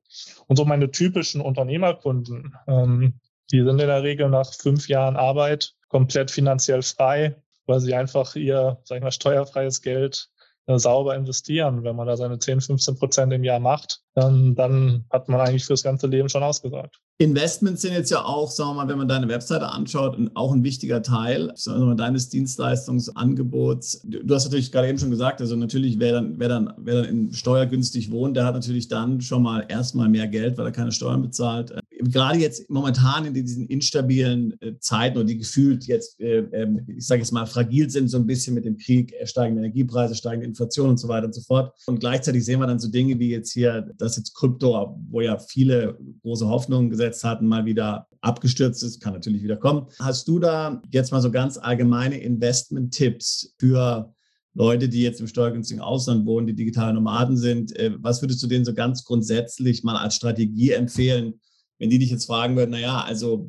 [0.47, 5.75] Und so meine typischen Unternehmerkunden, ähm, die sind in der Regel nach fünf Jahren Arbeit
[5.89, 10.31] komplett finanziell frei, weil sie einfach ihr, sag ich steuerfreies Geld
[10.67, 11.83] sauber investieren.
[11.83, 15.65] Wenn man da seine 10, 15 Prozent im Jahr macht, dann, dann hat man eigentlich
[15.65, 17.01] fürs ganze Leben schon ausgesagt.
[17.19, 20.65] Investments sind jetzt ja auch, sagen wir mal, wenn man deine Webseite anschaut, auch ein
[20.65, 24.03] wichtiger Teil mal, deines Dienstleistungsangebots.
[24.05, 27.05] Du hast natürlich gerade eben schon gesagt, also natürlich, wer dann, wer dann, wer dann
[27.05, 30.93] in steuergünstig wohnt, der hat natürlich dann schon mal erstmal mehr Geld, weil er keine
[30.93, 31.73] Steuern bezahlt
[32.05, 37.07] gerade jetzt momentan in diesen instabilen äh, Zeiten und die gefühlt jetzt, äh, ähm, ich
[37.07, 40.47] sage jetzt mal, fragil sind, so ein bisschen mit dem Krieg, äh, steigende Energiepreise, steigende
[40.47, 41.75] Inflation und so weiter und so fort.
[41.87, 45.39] Und gleichzeitig sehen wir dann so Dinge wie jetzt hier, dass jetzt Krypto, wo ja
[45.39, 49.87] viele große Hoffnungen gesetzt hatten, mal wieder abgestürzt ist, kann natürlich wieder kommen.
[49.99, 54.13] Hast du da jetzt mal so ganz allgemeine Investment-Tipps für
[54.55, 57.73] Leute, die jetzt im steuergünstigen Ausland wohnen, die digitale Nomaden sind.
[58.01, 61.41] Was würdest du denen so ganz grundsätzlich mal als Strategie empfehlen,
[61.79, 63.49] wenn die dich jetzt fragen würden, naja, also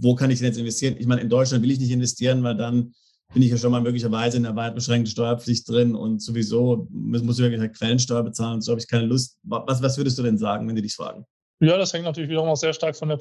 [0.00, 0.96] wo kann ich denn jetzt investieren?
[0.98, 2.92] Ich meine, in Deutschland will ich nicht investieren, weil dann
[3.32, 7.22] bin ich ja schon mal möglicherweise in der weit beschränkten Steuerpflicht drin und sowieso muss,
[7.22, 9.38] ich wirklich eine Quellensteuer bezahlen und so habe ich keine Lust.
[9.42, 11.24] Was, was würdest du denn sagen, wenn die dich fragen?
[11.60, 13.18] Ja, das hängt natürlich wiederum auch sehr stark von der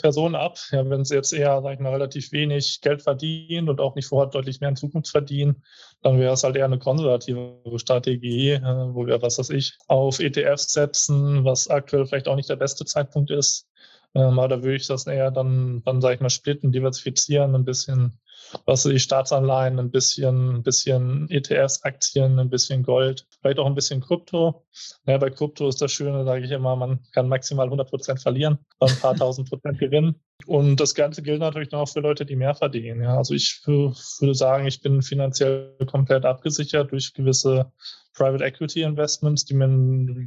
[0.00, 0.58] Person ab.
[0.70, 4.06] Ja, wenn sie jetzt eher, sag ich mal, relativ wenig Geld verdienen und auch nicht
[4.06, 5.62] vorhat, deutlich mehr in Zukunft verdienen,
[6.02, 10.20] dann wäre es halt eher eine konservative Strategie, äh, wo wir, was weiß ich, auf
[10.20, 13.68] ETFs setzen, was aktuell vielleicht auch nicht der beste Zeitpunkt ist.
[14.14, 17.64] Ähm, aber da würde ich das eher dann, dann sage ich mal, splitten, diversifizieren, ein
[17.64, 18.18] bisschen
[18.66, 23.74] was die Staatsanleihen, ein bisschen, ein bisschen ETFs, Aktien, ein bisschen Gold, vielleicht auch ein
[23.74, 24.64] bisschen Krypto.
[25.06, 28.58] Ja, bei Krypto ist das Schöne, sage ich immer, man kann maximal 100 Prozent verlieren,
[28.80, 30.20] ein paar tausend Prozent gewinnen.
[30.46, 33.02] Und das Ganze gilt natürlich auch für Leute, die mehr verdienen.
[33.02, 37.72] Ja, also ich würde sagen, ich bin finanziell komplett abgesichert durch gewisse
[38.14, 39.68] Private Equity Investments, die mir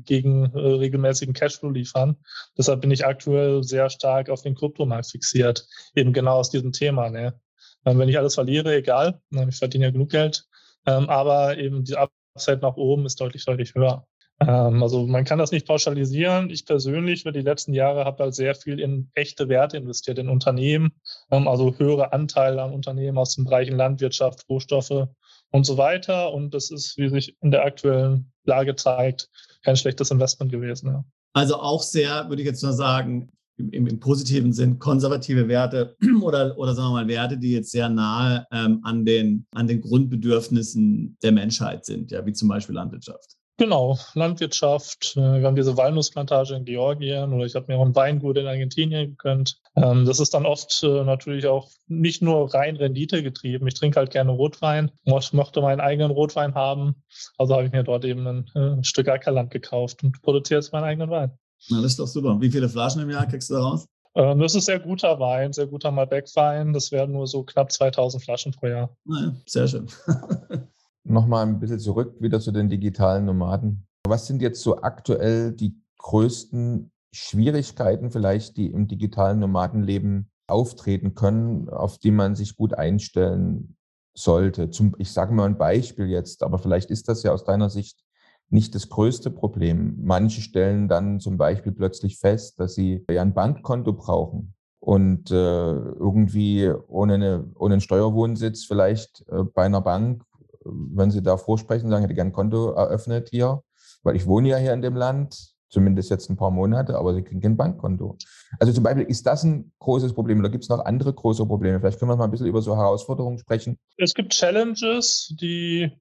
[0.05, 2.17] gegen äh, regelmäßigen Cashflow liefern.
[2.57, 7.09] Deshalb bin ich aktuell sehr stark auf den Kryptomarkt fixiert, eben genau aus diesem Thema.
[7.09, 7.39] Ne?
[7.85, 10.45] Ähm, wenn ich alles verliere, egal, ich verdiene ja genug Geld,
[10.85, 14.05] ähm, aber eben die Upside nach oben ist deutlich, deutlich höher.
[14.39, 16.49] Ähm, also man kann das nicht pauschalisieren.
[16.49, 20.29] Ich persönlich über die letzten Jahre habe halt sehr viel in echte Werte investiert, in
[20.29, 20.91] Unternehmen,
[21.29, 25.07] also höhere Anteile an Unternehmen aus den Bereichen Landwirtschaft, Rohstoffe
[25.51, 26.33] und so weiter.
[26.33, 29.29] Und das ist, wie sich in der aktuellen Lage zeigt,
[29.63, 30.87] kein schlechtes Investment gewesen.
[30.87, 31.05] Ja.
[31.33, 33.31] Also auch sehr, würde ich jetzt mal sagen,
[33.69, 37.89] im, im, positiven Sinn konservative Werte oder, oder sagen wir mal Werte, die jetzt sehr
[37.89, 43.35] nahe ähm, an, den, an den Grundbedürfnissen der Menschheit sind, ja, wie zum Beispiel Landwirtschaft.
[43.61, 45.15] Genau, Landwirtschaft.
[45.15, 48.47] Äh, wir haben diese Walnussplantage in Georgien oder ich habe mir auch ein Weingut in
[48.47, 49.59] Argentinien gegönnt.
[49.75, 53.67] Ähm, das ist dann oft äh, natürlich auch nicht nur rein Rendite getrieben.
[53.67, 57.03] Ich trinke halt gerne Rotwein, mochte meinen eigenen Rotwein haben.
[57.37, 60.73] Also habe ich mir dort eben ein, ein äh, Stück Ackerland gekauft und produziere jetzt
[60.73, 61.37] meinen eigenen Wein.
[61.69, 62.39] Na, das ist doch super.
[62.39, 63.87] Wie viele Flaschen im Jahr kriegst du da raus?
[64.15, 66.73] Ähm, das ist sehr guter Wein, sehr guter Malbec-Wein.
[66.73, 68.95] Das werden nur so knapp 2000 Flaschen pro Jahr.
[69.05, 69.87] Naja, sehr schön.
[71.03, 73.87] Nochmal ein bisschen zurück wieder zu den digitalen Nomaden.
[74.05, 81.69] Was sind jetzt so aktuell die größten Schwierigkeiten vielleicht, die im digitalen Nomadenleben auftreten können,
[81.69, 83.77] auf die man sich gut einstellen
[84.13, 84.69] sollte?
[84.69, 88.03] Zum, ich sage mal ein Beispiel jetzt, aber vielleicht ist das ja aus deiner Sicht
[88.51, 89.97] nicht das größte Problem.
[90.01, 95.33] Manche stellen dann zum Beispiel plötzlich fest, dass sie ja ein Bankkonto brauchen und äh,
[95.35, 100.23] irgendwie ohne, eine, ohne einen Steuerwohnsitz vielleicht äh, bei einer Bank,
[100.65, 103.63] wenn sie da vorsprechen, sagen, ich hätte gerne ein Konto eröffnet hier,
[104.03, 107.23] weil ich wohne ja hier in dem Land, zumindest jetzt ein paar Monate, aber sie
[107.23, 108.17] kriegen kein Bankkonto.
[108.59, 111.79] Also zum Beispiel, ist das ein großes Problem oder gibt es noch andere große Probleme?
[111.79, 113.77] Vielleicht können wir mal ein bisschen über so Herausforderungen sprechen.
[113.97, 115.91] Es gibt Challenges, die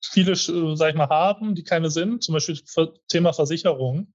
[0.00, 2.58] viele, äh, sag ich mal, haben, die keine sind, zum Beispiel
[3.08, 4.12] Thema Versicherung.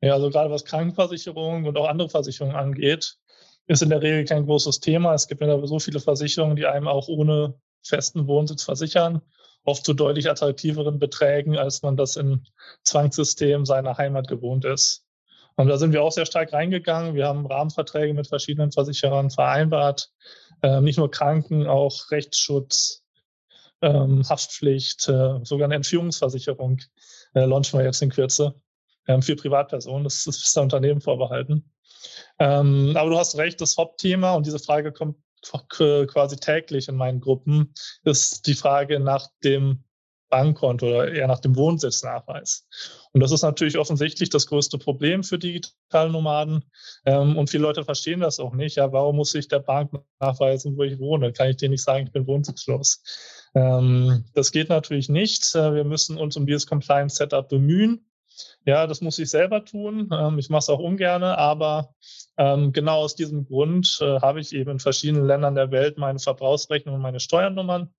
[0.00, 3.16] Ja, also gerade was Krankenversicherung und auch andere Versicherungen angeht,
[3.66, 5.14] ist in der Regel kein großes Thema.
[5.14, 9.22] Es gibt ja so viele Versicherungen, die einem auch ohne festen Wohnsitz versichern,
[9.64, 12.44] oft zu deutlich attraktiveren Beträgen, als man das im
[12.82, 15.04] Zwangssystem seiner Heimat gewohnt ist.
[15.56, 17.14] Und da sind wir auch sehr stark reingegangen.
[17.14, 20.10] Wir haben Rahmenverträge mit verschiedenen Versicherern vereinbart,
[20.62, 23.03] äh, nicht nur Kranken, auch Rechtsschutz,
[23.88, 26.80] Haftpflicht, äh, sogar eine Entführungsversicherung
[27.34, 28.54] äh, launchen wir jetzt in Kürze
[29.06, 30.04] ähm, für Privatpersonen.
[30.04, 31.70] Das ist der Unternehmen vorbehalten.
[32.38, 35.16] Ähm, aber du hast recht, das Hauptthema und diese Frage kommt
[35.68, 39.83] quasi täglich in meinen Gruppen, ist die Frage nach dem
[40.34, 42.66] Bankkonto oder eher nach dem Wohnsitznachweis.
[43.12, 46.64] Und das ist natürlich offensichtlich das größte Problem für digitale Nomaden.
[47.06, 48.74] Ähm, und viele Leute verstehen das auch nicht.
[48.74, 51.32] Ja, warum muss ich der Bank nachweisen, wo ich wohne?
[51.32, 53.00] Kann ich dir nicht sagen, ich bin wohnsitzlos?
[53.54, 55.54] Ähm, das geht natürlich nicht.
[55.54, 58.04] Äh, wir müssen uns um dieses Compliance-Setup bemühen.
[58.66, 60.10] Ja, das muss ich selber tun.
[60.12, 61.94] Ähm, ich mache es auch ungern, aber
[62.36, 66.96] genau aus diesem Grund äh, habe ich eben in verschiedenen Ländern der Welt meine Verbrauchsrechnung
[66.96, 67.94] und meine Steuernummern,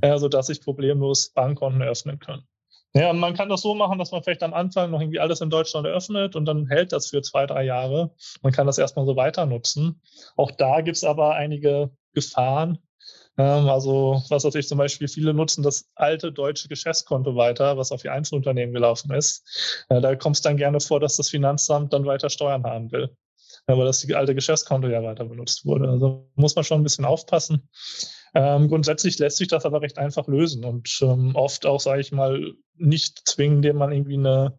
[0.00, 2.42] äh, sodass ich problemlos Bankkonten eröffnen kann.
[2.94, 5.50] Ja, man kann das so machen, dass man vielleicht am Anfang noch irgendwie alles in
[5.50, 8.12] Deutschland eröffnet und dann hält das für zwei, drei Jahre.
[8.42, 10.00] Man kann das erstmal so weiter nutzen.
[10.36, 12.78] Auch da gibt es aber einige Gefahren,
[13.38, 17.92] ähm, also, was weiß ich zum Beispiel, viele nutzen das alte deutsche Geschäftskonto weiter, was
[17.92, 19.84] auf ihr Einzelunternehmen gelaufen ist.
[19.88, 23.14] Äh, da kommt es dann gerne vor, dass das Finanzamt dann weiter Steuern haben will,
[23.66, 25.88] weil das die alte Geschäftskonto ja weiter benutzt wurde.
[25.88, 27.68] Also muss man schon ein bisschen aufpassen.
[28.34, 32.12] Ähm, grundsätzlich lässt sich das aber recht einfach lösen und ähm, oft auch, sage ich
[32.12, 34.58] mal, nicht zwingen, indem man irgendwie eine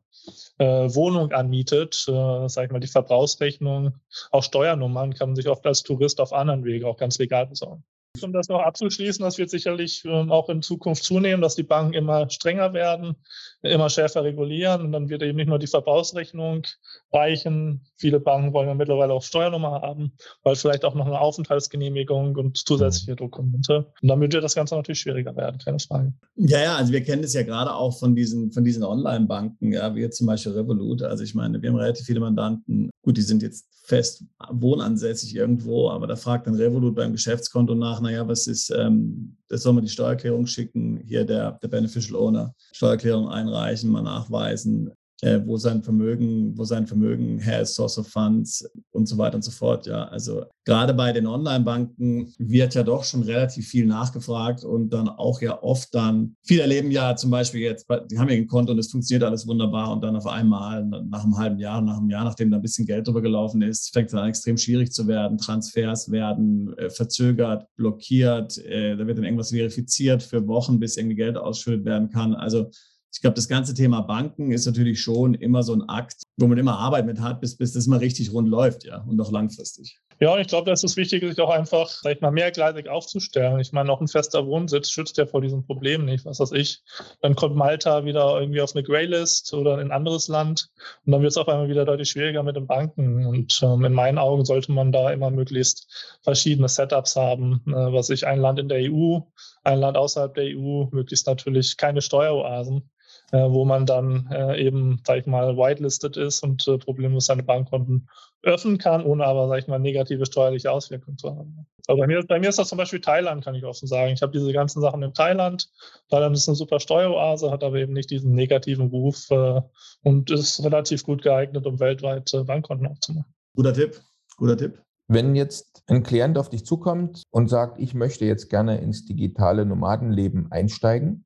[0.57, 3.95] äh, Wohnung anmietet, äh, sage ich mal, die Verbrauchsrechnung,
[4.31, 7.83] auch Steuernummern kann man sich oft als Tourist auf anderen Wege auch ganz legal besorgen.
[8.23, 11.93] Um das noch abzuschließen, das wird sicherlich ähm, auch in Zukunft zunehmen, dass die Banken
[11.93, 13.15] immer strenger werden.
[13.63, 16.63] Immer schärfer regulieren und dann wird eben nicht nur die Verbrauchsrechnung
[17.11, 17.81] reichen.
[17.95, 22.57] Viele Banken wollen ja mittlerweile auch Steuernummer haben, weil vielleicht auch noch eine Aufenthaltsgenehmigung und
[22.57, 23.17] zusätzliche mhm.
[23.17, 23.87] Dokumente.
[24.01, 26.13] Und damit wird das Ganze natürlich schwieriger werden, keine Frage.
[26.35, 29.95] Ja, ja, also wir kennen das ja gerade auch von diesen, von diesen Online-Banken, ja,
[29.95, 31.01] wie jetzt zum Beispiel Revolut.
[31.01, 35.89] Also ich meine, wir haben relativ viele Mandanten, gut, die sind jetzt fest wohnansässig irgendwo,
[35.89, 39.85] aber da fragt dann Revolut beim Geschäftskonto nach, naja, was ist, ähm, das soll man
[39.85, 43.47] die Steuererklärung schicken, hier der, der Beneficial Owner, Steuererklärung einreichen,
[43.91, 44.91] mal nachweisen,
[45.21, 49.35] äh, wo sein Vermögen, wo sein Vermögen her ist, Source of Funds und so weiter
[49.35, 49.87] und so fort.
[49.87, 55.09] Ja, also gerade bei den Online-Banken wird ja doch schon relativ viel nachgefragt und dann
[55.09, 58.73] auch ja oft dann, viele erleben ja zum Beispiel jetzt, die haben ja ein Konto
[58.73, 62.09] und es funktioniert alles wunderbar und dann auf einmal nach einem halben Jahr, nach einem
[62.09, 65.07] Jahr, nachdem da ein bisschen Geld drüber gelaufen ist, fängt es dann extrem schwierig zu
[65.07, 65.39] werden.
[65.39, 71.15] Transfers werden äh, verzögert, blockiert, äh, da wird dann irgendwas verifiziert für Wochen, bis irgendwie
[71.15, 72.35] Geld ausschüttet werden kann.
[72.35, 72.69] Also
[73.11, 76.57] ich glaube, das ganze Thema Banken ist natürlich schon immer so ein Akt, wo man
[76.57, 79.99] immer Arbeit mit hat, bis, bis das mal richtig rund läuft, ja, und auch langfristig.
[80.19, 83.59] Ja, und ich glaube, da ist wichtig, sich auch einfach, sag ich mal, mehrgleisig aufzustellen.
[83.59, 86.81] Ich meine, auch ein fester Wohnsitz schützt ja vor diesem Problem nicht, was weiß ich.
[87.21, 90.69] Dann kommt Malta wieder irgendwie auf eine Graylist oder in ein anderes Land
[91.05, 93.27] und dann wird es auf einmal wieder deutlich schwieriger mit den Banken.
[93.27, 98.09] Und ähm, in meinen Augen sollte man da immer möglichst verschiedene Setups haben, äh, was
[98.09, 99.19] ich ein Land in der EU,
[99.63, 102.89] ein Land außerhalb der EU, möglichst natürlich keine Steueroasen
[103.31, 108.09] wo man dann äh, eben, sag ich mal, whitelisted ist und äh, problemlos seine Bankkonten
[108.43, 111.67] öffnen kann, ohne aber, sag ich mal, negative steuerliche Auswirkungen zu haben.
[111.87, 114.13] Aber bei mir, bei mir ist das zum Beispiel Thailand, kann ich offen sagen.
[114.13, 115.69] Ich habe diese ganzen Sachen in Thailand.
[116.09, 119.61] Thailand ist eine super Steueroase, hat aber eben nicht diesen negativen Ruf äh,
[120.03, 123.33] und ist relativ gut geeignet, um weltweit äh, Bankkonten aufzumachen.
[123.55, 124.01] Guter Tipp,
[124.37, 124.81] guter Tipp.
[125.09, 129.65] Wenn jetzt ein Klient auf dich zukommt und sagt, ich möchte jetzt gerne ins digitale
[129.65, 131.23] Nomadenleben einsteigen,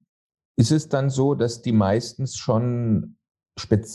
[0.62, 3.18] ist es dann so, dass die meistens schon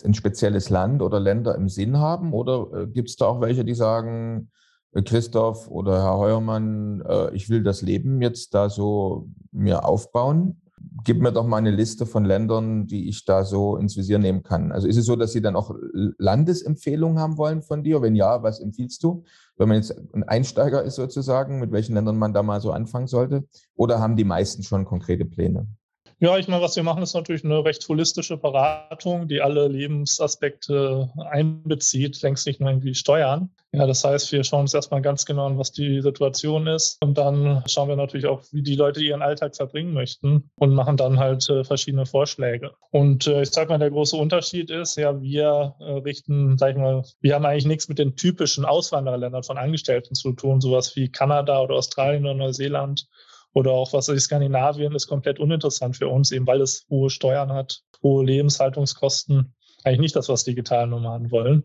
[0.04, 2.32] ein spezielles Land oder Länder im Sinn haben?
[2.32, 4.50] Oder äh, gibt es da auch welche, die sagen,
[4.90, 10.60] äh, Christoph oder Herr Heuermann, äh, ich will das Leben jetzt da so mir aufbauen?
[11.04, 14.42] Gib mir doch mal eine Liste von Ländern, die ich da so ins Visier nehmen
[14.42, 14.72] kann.
[14.72, 15.72] Also ist es so, dass Sie dann auch
[16.18, 18.02] Landesempfehlungen haben wollen von dir?
[18.02, 19.22] Wenn ja, was empfiehlst du?
[19.56, 23.06] Wenn man jetzt ein Einsteiger ist sozusagen, mit welchen Ländern man da mal so anfangen
[23.06, 23.44] sollte?
[23.76, 25.68] Oder haben die meisten schon konkrete Pläne?
[26.18, 31.10] Ja, ich meine, was wir machen, ist natürlich eine recht holistische Beratung, die alle Lebensaspekte
[31.30, 33.50] einbezieht, längst nicht nur irgendwie Steuern.
[33.72, 36.96] Ja, das heißt, wir schauen uns erstmal ganz genau an, was die Situation ist.
[37.02, 40.96] Und dann schauen wir natürlich auch, wie die Leute ihren Alltag verbringen möchten und machen
[40.96, 42.70] dann halt äh, verschiedene Vorschläge.
[42.90, 46.76] Und äh, ich sage mal, der große Unterschied ist, ja, wir äh, richten, sag ich
[46.78, 51.10] mal, wir haben eigentlich nichts mit den typischen Auswandererländern von Angestellten zu tun, sowas wie
[51.10, 53.06] Kanada oder Australien oder Neuseeland
[53.56, 57.08] oder auch was weiß ich, Skandinavien ist komplett uninteressant für uns, eben weil es hohe
[57.08, 59.54] Steuern hat, hohe Lebenshaltungskosten.
[59.82, 61.64] Eigentlich nicht das, was digitale Nomaden wollen.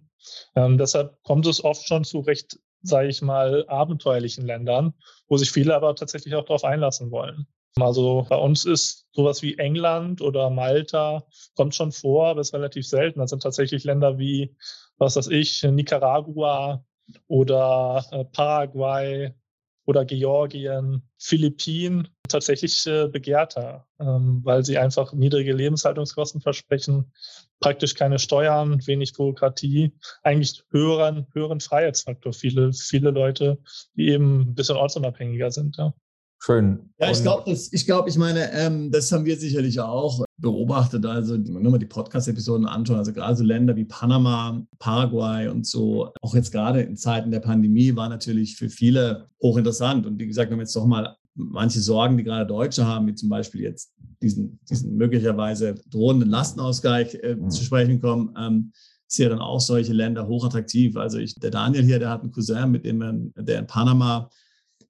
[0.56, 4.94] Ähm, deshalb kommt es oft schon zu recht, sage ich mal, abenteuerlichen Ländern,
[5.28, 7.46] wo sich viele aber tatsächlich auch darauf einlassen wollen.
[7.76, 11.26] Also bei uns ist sowas wie England oder Malta,
[11.58, 13.20] kommt schon vor, aber ist relativ selten.
[13.20, 14.56] Das sind tatsächlich Länder wie,
[14.98, 16.86] was weiß ich, Nicaragua
[17.28, 19.34] oder äh, Paraguay,
[19.92, 27.12] oder Georgien, Philippinen tatsächlich äh, begehrter, ähm, weil sie einfach niedrige Lebenshaltungskosten versprechen,
[27.60, 29.92] praktisch keine Steuern, wenig Bürokratie,
[30.24, 32.32] eigentlich höheren, höheren Freiheitsfaktor.
[32.32, 33.58] Viele, viele Leute,
[33.98, 35.76] die eben ein bisschen ortsunabhängiger sind.
[35.76, 35.94] Ja.
[36.44, 36.90] Schön.
[37.00, 41.06] Ja, ich glaube, ich, glaub, ich meine, ähm, das haben wir sicherlich auch beobachtet.
[41.06, 42.98] Also nur mal die Podcast-Episoden anschauen.
[42.98, 47.42] Also gerade so Länder wie Panama, Paraguay und so, auch jetzt gerade in Zeiten der
[47.42, 50.08] Pandemie, war natürlich für viele hochinteressant.
[50.08, 53.14] Und wie gesagt, wenn wir jetzt doch mal manche Sorgen, die gerade Deutsche haben, wie
[53.14, 57.52] zum Beispiel jetzt diesen, diesen möglicherweise drohenden Lastenausgleich äh, mhm.
[57.52, 58.72] zu sprechen kommen, ähm,
[59.08, 60.98] ist ja dann auch solche Länder hochattraktiv.
[60.98, 64.28] Also ich, der Daniel hier, der hat einen Cousin, mit dem er, der in Panama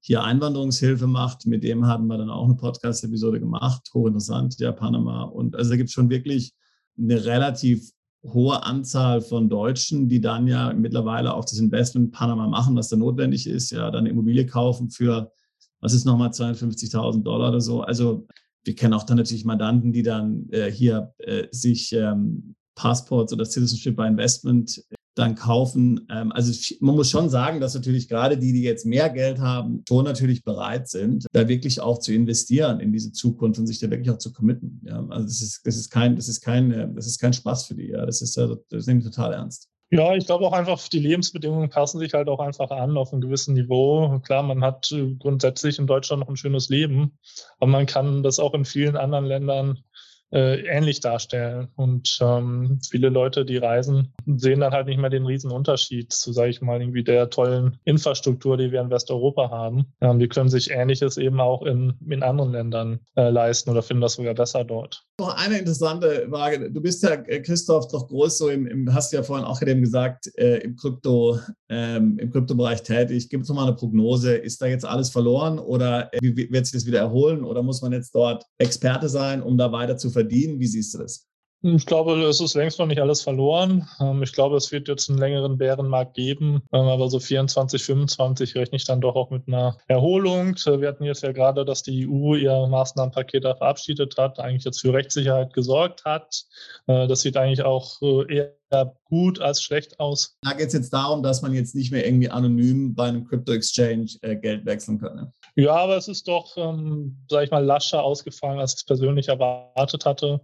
[0.02, 1.46] hier Einwanderungshilfe macht.
[1.46, 3.90] Mit dem hatten wir dann auch eine Podcast-Episode gemacht.
[3.94, 5.24] Hochinteressant, ja, Panama.
[5.24, 6.54] Und also da gibt es schon wirklich
[6.98, 7.92] eine relativ
[8.24, 12.90] hohe Anzahl von Deutschen, die dann ja mittlerweile auch das Investment in Panama machen, was
[12.90, 15.32] da notwendig ist, ja, dann Immobilie kaufen für,
[15.80, 17.82] was ist nochmal, 250.000 Dollar oder so.
[17.82, 18.28] Also
[18.64, 23.46] wir kennen auch dann natürlich Mandanten, die dann äh, hier äh, sich ähm, Passports oder
[23.46, 24.84] Citizenship by Investment
[25.16, 26.08] dann kaufen.
[26.10, 29.84] Ähm, also man muss schon sagen, dass natürlich gerade die, die jetzt mehr Geld haben,
[29.88, 33.90] schon natürlich bereit sind, da wirklich auch zu investieren in diese Zukunft und sich da
[33.90, 34.82] wirklich auch zu committen.
[34.86, 37.66] Ja, also das ist, das ist kein, das ist kein, äh, das ist kein Spaß
[37.66, 37.90] für die.
[37.90, 39.72] Ja, das ist, das nehme ich total ernst.
[39.94, 43.22] Ja, ich glaube auch einfach, die Lebensbedingungen passen sich halt auch einfach an auf einem
[43.22, 44.22] gewissen Niveau.
[44.24, 47.18] Klar, man hat äh, grundsätzlich in Deutschland noch ein schönes Leben,
[47.60, 49.84] aber man kann das auch in vielen anderen Ländern
[50.32, 51.70] äh, ähnlich darstellen.
[51.76, 56.34] Und ähm, viele Leute, die reisen, sehen dann halt nicht mehr den riesen Unterschied zu,
[56.34, 59.94] sage ich mal, irgendwie der tollen Infrastruktur, die wir in Westeuropa haben.
[60.02, 64.02] Ähm, die können sich Ähnliches eben auch in, in anderen Ländern äh, leisten oder finden
[64.02, 65.06] das sogar besser dort.
[65.22, 66.72] Noch eine interessante Frage.
[66.72, 69.82] Du bist ja, äh, Christoph, doch groß so im, im hast ja vorhin auch eben
[69.82, 71.38] gesagt, äh, im Krypto,
[71.70, 73.30] ähm, im Kryptobereich tätig.
[73.30, 74.36] Gibt es nochmal eine Prognose?
[74.36, 77.92] Ist da jetzt alles verloren oder äh, wird sich das wieder erholen oder muss man
[77.92, 80.60] jetzt dort Experte sein, um da weiter zu verdienen?
[80.60, 81.31] Wie siehst du das?
[81.64, 83.88] Ich glaube, es ist längst noch nicht alles verloren.
[84.00, 88.56] Ähm, ich glaube, es wird jetzt einen längeren Bärenmarkt geben, ähm, aber so 24, 25
[88.56, 90.56] rechne ich dann doch auch mit einer Erholung.
[90.56, 94.82] Wir hatten jetzt ja gerade, dass die EU ihr Maßnahmenpaket da verabschiedet hat, eigentlich jetzt
[94.82, 96.46] für Rechtssicherheit gesorgt hat.
[96.88, 100.38] Äh, das sieht eigentlich auch äh, eher gut als schlecht aus.
[100.42, 104.08] Da geht es jetzt darum, dass man jetzt nicht mehr irgendwie anonym bei einem Crypto-Exchange
[104.22, 105.32] äh, Geld wechseln kann.
[105.56, 109.28] Ja, aber es ist doch, ähm, sage ich mal, lascher ausgefallen, als ich es persönlich
[109.28, 110.42] erwartet hatte.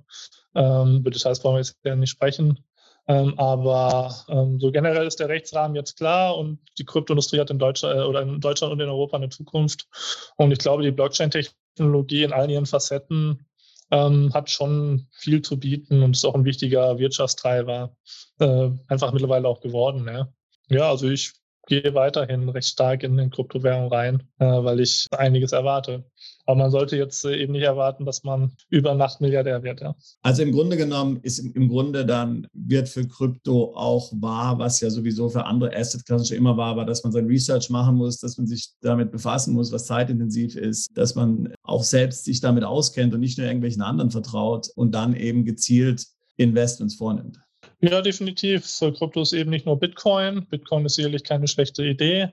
[0.58, 2.60] Ähm, über Details wollen wir jetzt ja nicht sprechen.
[3.08, 7.60] Ähm, aber ähm, so generell ist der Rechtsrahmen jetzt klar und die Kryptoindustrie hat in
[7.60, 9.88] Deutschland äh, oder in Deutschland und in Europa eine Zukunft.
[10.36, 13.46] Und ich glaube, die Blockchain-Technologie in allen ihren Facetten
[13.92, 17.96] ähm, hat schon viel zu bieten und ist auch ein wichtiger Wirtschaftstreiber
[18.40, 20.06] äh, einfach mittlerweile auch geworden.
[20.08, 20.28] Ja,
[20.68, 21.32] ja also ich
[21.68, 26.04] gehe weiterhin recht stark in den Kryptowährungen rein, äh, weil ich einiges erwarte.
[26.46, 29.82] Aber man sollte jetzt äh, eben nicht erwarten, dass man über Nacht Milliardär wird.
[29.82, 29.96] Ja.
[30.22, 34.90] Also im Grunde genommen ist im Grunde dann wird für Krypto auch wahr, was ja
[34.90, 38.38] sowieso für andere Assetklassen schon immer wahr war, dass man sein Research machen muss, dass
[38.38, 43.14] man sich damit befassen muss, was zeitintensiv ist, dass man auch selbst sich damit auskennt
[43.14, 46.06] und nicht nur irgendwelchen anderen vertraut und dann eben gezielt
[46.38, 47.40] Investments vornimmt.
[47.80, 48.66] Ja, definitiv.
[48.80, 50.48] Krypto ist eben nicht nur Bitcoin.
[50.48, 52.30] Bitcoin ist sicherlich keine schlechte Idee,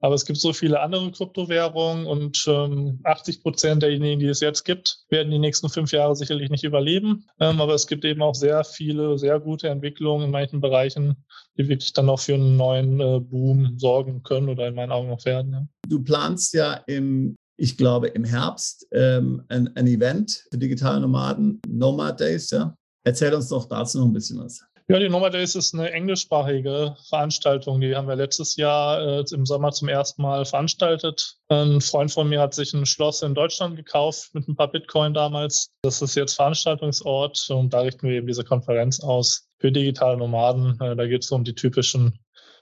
[0.00, 4.64] aber es gibt so viele andere Kryptowährungen und ähm, 80 Prozent derjenigen, die es jetzt
[4.64, 7.26] gibt, werden die nächsten fünf Jahre sicherlich nicht überleben.
[7.38, 11.24] Ähm, aber es gibt eben auch sehr viele, sehr gute Entwicklungen in manchen Bereichen,
[11.56, 15.10] die wirklich dann auch für einen neuen äh, Boom sorgen können oder in meinen Augen
[15.10, 15.52] auch werden.
[15.52, 15.66] Ja.
[15.88, 21.60] Du planst ja im ich glaube, im Herbst ähm, ein, ein Event für digitale Nomaden,
[21.66, 22.72] Nomad Days, ja.
[23.02, 24.62] Erzähl uns doch dazu noch ein bisschen was.
[24.90, 27.78] Ja, die Nomad Days ist eine englischsprachige Veranstaltung.
[27.78, 31.36] Die haben wir letztes Jahr äh, im Sommer zum ersten Mal veranstaltet.
[31.48, 35.12] Ein Freund von mir hat sich ein Schloss in Deutschland gekauft mit ein paar Bitcoin
[35.12, 35.74] damals.
[35.82, 40.80] Das ist jetzt Veranstaltungsort und da richten wir eben diese Konferenz aus für digitale Nomaden.
[40.80, 42.18] Äh, da geht es um die typischen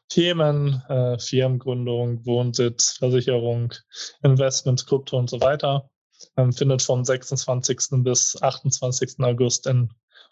[0.08, 3.72] Themen, äh, Firmengründung, Wohnsitz, Versicherung,
[4.24, 5.90] Investments, Krypto und so weiter.
[6.36, 8.02] Ähm, findet vom 26.
[8.02, 9.20] bis 28.
[9.20, 9.90] August in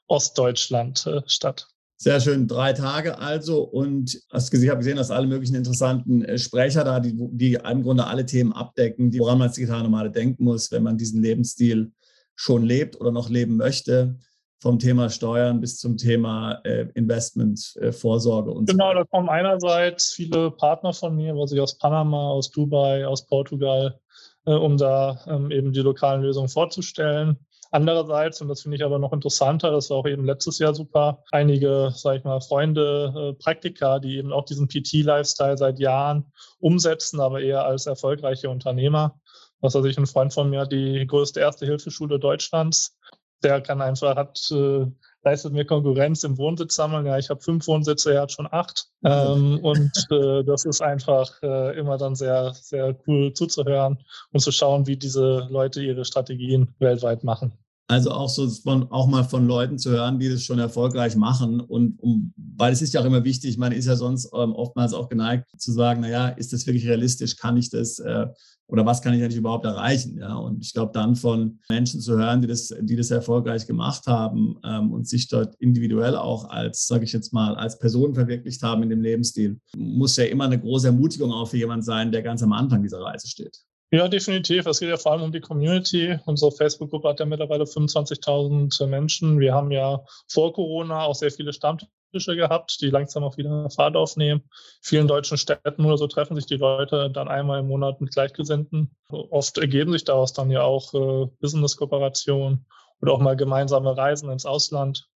[0.09, 1.69] Ostdeutschland äh, statt.
[2.05, 3.63] Sehr schön, drei Tage also.
[3.63, 8.07] Und ich habe gesehen, dass alle möglichen interessanten äh, Sprecher da, die, die im Grunde
[8.07, 11.93] alle Themen abdecken, die, woran man als digitale Nomade denken muss, wenn man diesen Lebensstil
[12.35, 14.19] schon lebt oder noch leben möchte.
[14.61, 18.91] Vom Thema Steuern bis zum Thema äh, Investment, äh, Vorsorge und genau, so.
[18.91, 23.25] Genau, da kommen einerseits viele Partner von mir, was ich aus Panama, aus Dubai, aus
[23.25, 23.99] Portugal,
[24.45, 27.39] äh, um da ähm, eben die lokalen Lösungen vorzustellen.
[27.75, 31.25] Andererseits, und das finde ich aber noch interessanter, das war auch eben letztes Jahr super,
[31.33, 37.18] einige, sage ich mal, Freunde, äh, Praktiker, die eben auch diesen PT-Lifestyle seit Jahren umsetzen,
[37.18, 39.18] aber eher als erfolgreiche Unternehmer.
[39.61, 42.97] Was weiß ich, ein Freund von mir die größte Erste-Hilfe-Schule Deutschlands.
[43.43, 44.87] Der kann einfach, hat äh,
[45.25, 47.07] leistet mir Konkurrenz im Wohnsitz sammeln.
[47.07, 48.87] Ja, ich habe fünf Wohnsitze, er hat schon acht.
[49.05, 53.99] Ähm, und äh, das ist einfach äh, immer dann sehr, sehr cool zuzuhören
[54.33, 57.59] und zu schauen, wie diese Leute ihre Strategien weltweit machen.
[57.87, 61.61] Also auch so von, auch mal von Leuten zu hören, die das schon erfolgreich machen.
[61.61, 64.95] Und um, weil es ist ja auch immer wichtig, man ist ja sonst ähm, oftmals
[64.95, 67.37] auch geneigt zu sagen, naja, ist das wirklich realistisch?
[67.37, 68.26] Kann ich das äh,
[68.66, 70.18] oder was kann ich eigentlich überhaupt erreichen?
[70.18, 74.07] Ja, und ich glaube dann von Menschen zu hören, die das, die das erfolgreich gemacht
[74.07, 78.62] haben ähm, und sich dort individuell auch als, sage ich jetzt mal, als Person verwirklicht
[78.62, 82.22] haben in dem Lebensstil, muss ja immer eine große Ermutigung auch für jemanden sein, der
[82.22, 83.59] ganz am Anfang dieser Reise steht.
[83.95, 84.67] Ja, definitiv.
[84.67, 86.19] Es geht ja vor allem um die Community.
[86.25, 89.39] Unsere Facebook-Gruppe hat ja mittlerweile 25.000 Menschen.
[89.39, 93.95] Wir haben ja vor Corona auch sehr viele Stammtische gehabt, die langsam auch wieder Fahrt
[93.95, 94.41] aufnehmen.
[94.41, 94.51] In
[94.83, 98.91] vielen deutschen Städten oder so treffen sich die Leute dann einmal im Monat mit Gleichgesinnten.
[99.11, 102.67] Oft ergeben sich daraus dann ja auch äh, Business-Kooperationen
[103.01, 105.09] oder auch mal gemeinsame Reisen ins Ausland.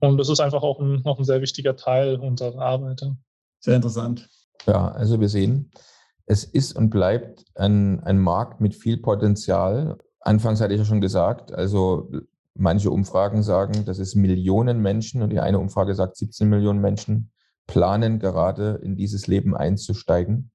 [0.00, 3.00] Und das ist einfach auch ein, noch ein sehr wichtiger Teil unserer Arbeit.
[3.60, 4.28] Sehr interessant.
[4.66, 5.70] Ja, also wir sehen,
[6.26, 9.96] es ist und bleibt ein, ein Markt mit viel Potenzial.
[10.20, 12.10] Anfangs hatte ich ja schon gesagt, also
[12.54, 17.30] manche Umfragen sagen, dass es Millionen Menschen und die eine Umfrage sagt, 17 Millionen Menschen
[17.66, 20.50] planen gerade in dieses Leben einzusteigen.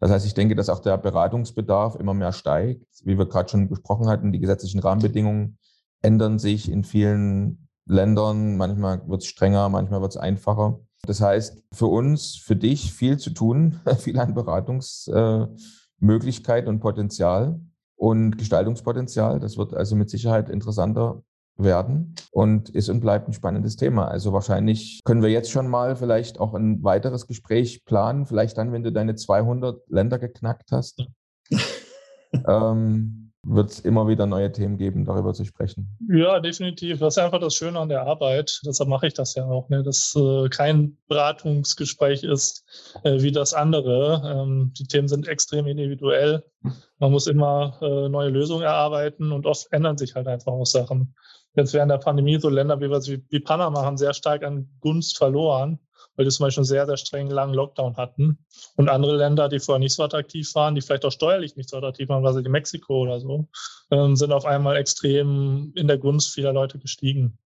[0.00, 2.84] Das heißt, ich denke, dass auch der Beratungsbedarf immer mehr steigt.
[3.04, 5.58] Wie wir gerade schon besprochen hatten, die gesetzlichen Rahmenbedingungen
[6.02, 8.56] ändern sich in vielen Ländern.
[8.56, 10.80] Manchmal wird es strenger, manchmal wird es einfacher.
[11.06, 17.60] Das heißt, für uns, für dich viel zu tun, viel an Beratungsmöglichkeit und Potenzial
[17.96, 19.40] und Gestaltungspotenzial.
[19.40, 21.24] Das wird also mit Sicherheit interessanter
[21.56, 24.08] werden und ist und bleibt ein spannendes Thema.
[24.08, 28.72] Also wahrscheinlich können wir jetzt schon mal vielleicht auch ein weiteres Gespräch planen, vielleicht dann,
[28.72, 31.06] wenn du deine 200 Länder geknackt hast.
[32.46, 35.88] ähm, wird es immer wieder neue Themen geben, darüber zu sprechen.
[36.08, 37.00] Ja, definitiv.
[37.00, 38.60] Das ist einfach das Schöne an der Arbeit.
[38.64, 39.82] Deshalb mache ich das ja auch, ne?
[39.82, 42.64] dass äh, kein Beratungsgespräch ist
[43.02, 44.22] äh, wie das andere.
[44.24, 46.44] Ähm, die Themen sind extrem individuell.
[46.98, 51.14] Man muss immer äh, neue Lösungen erarbeiten und oft ändern sich halt einfach auch Sachen.
[51.54, 55.80] Jetzt während der Pandemie so Länder wie, wie Panama haben sehr stark an Gunst verloren
[56.16, 58.38] weil die zum Beispiel einen sehr, sehr strengen langen Lockdown hatten.
[58.76, 61.76] Und andere Länder, die vorher nicht so attraktiv waren, die vielleicht auch steuerlich nicht so
[61.76, 63.48] attraktiv waren, also wie Mexiko oder so,
[63.90, 67.38] ähm, sind auf einmal extrem in der Gunst vieler Leute gestiegen.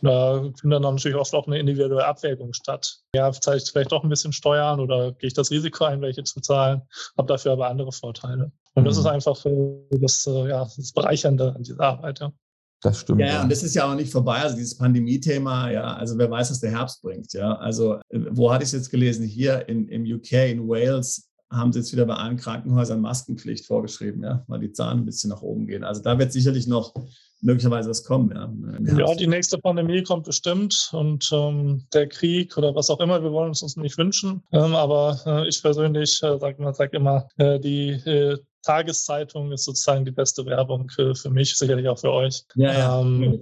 [0.00, 3.00] Da findet dann natürlich oft auch eine individuelle Abwägung statt.
[3.14, 6.22] Ja, zahle ich vielleicht doch ein bisschen Steuern oder gehe ich das Risiko ein, welche
[6.22, 6.82] zu zahlen,
[7.16, 8.52] habe dafür aber andere Vorteile.
[8.74, 9.00] Und das mhm.
[9.00, 9.44] ist einfach
[9.90, 12.20] das, äh, ja, das Bereichernde an dieser Arbeit.
[12.20, 12.32] Ja.
[12.80, 13.20] Das stimmt.
[13.20, 14.36] Ja, ja, und das ist ja auch nicht vorbei.
[14.36, 17.32] Also dieses Pandemie-Thema, ja, also wer weiß, was der Herbst bringt.
[17.32, 19.26] Ja, also äh, wo hatte ich es jetzt gelesen?
[19.26, 24.22] Hier in, im UK, in Wales, haben sie jetzt wieder bei allen Krankenhäusern Maskenpflicht vorgeschrieben,
[24.22, 25.82] ja, weil die Zahlen ein bisschen nach oben gehen.
[25.82, 26.92] Also da wird sicherlich noch
[27.40, 28.30] möglicherweise was kommen.
[28.34, 33.22] Ja, ja die nächste Pandemie kommt bestimmt und ähm, der Krieg oder was auch immer,
[33.22, 34.42] wir wollen es uns nicht wünschen.
[34.52, 38.38] Ähm, aber äh, ich persönlich äh, sage sag immer, äh, die äh,
[38.68, 42.44] Tageszeitung ist sozusagen die beste Werbung für, mich, sicherlich auch für euch.
[42.54, 43.00] Ja, ja.
[43.00, 43.40] Ähm,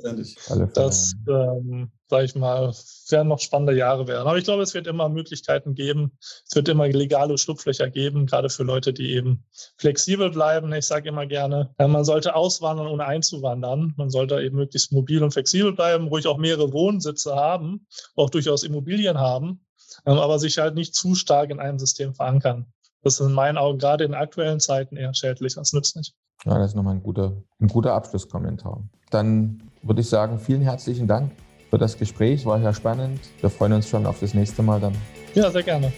[0.72, 2.72] das, ähm, sage ich mal,
[3.08, 4.28] werden noch spannende Jahre werden.
[4.28, 6.12] Aber ich glaube, es wird immer Möglichkeiten geben.
[6.20, 9.44] Es wird immer legale Schlupflöcher geben, gerade für Leute, die eben
[9.78, 10.72] flexibel bleiben.
[10.72, 13.94] Ich sage immer gerne, man sollte auswandern, ohne einzuwandern.
[13.96, 18.62] Man sollte eben möglichst mobil und flexibel bleiben, ruhig auch mehrere Wohnsitze haben, auch durchaus
[18.62, 19.66] Immobilien haben,
[20.06, 22.72] ähm, aber sich halt nicht zu stark in einem System verankern.
[23.06, 26.12] Das ist in meinen Augen gerade in aktuellen Zeiten eher schädlich als nützlich.
[26.44, 28.82] Ja, das ist nochmal ein guter, ein guter Abschlusskommentar.
[29.10, 31.30] Dann würde ich sagen, vielen herzlichen Dank
[31.70, 32.44] für das Gespräch.
[32.46, 33.20] War sehr spannend.
[33.40, 34.92] Wir freuen uns schon auf das nächste Mal dann.
[35.36, 35.92] Ja, sehr gerne.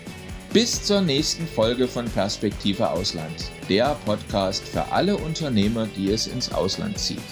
[0.52, 6.52] Bis zur nächsten Folge von Perspektive Ausland, der Podcast für alle Unternehmer, die es ins
[6.52, 7.22] Ausland zieht.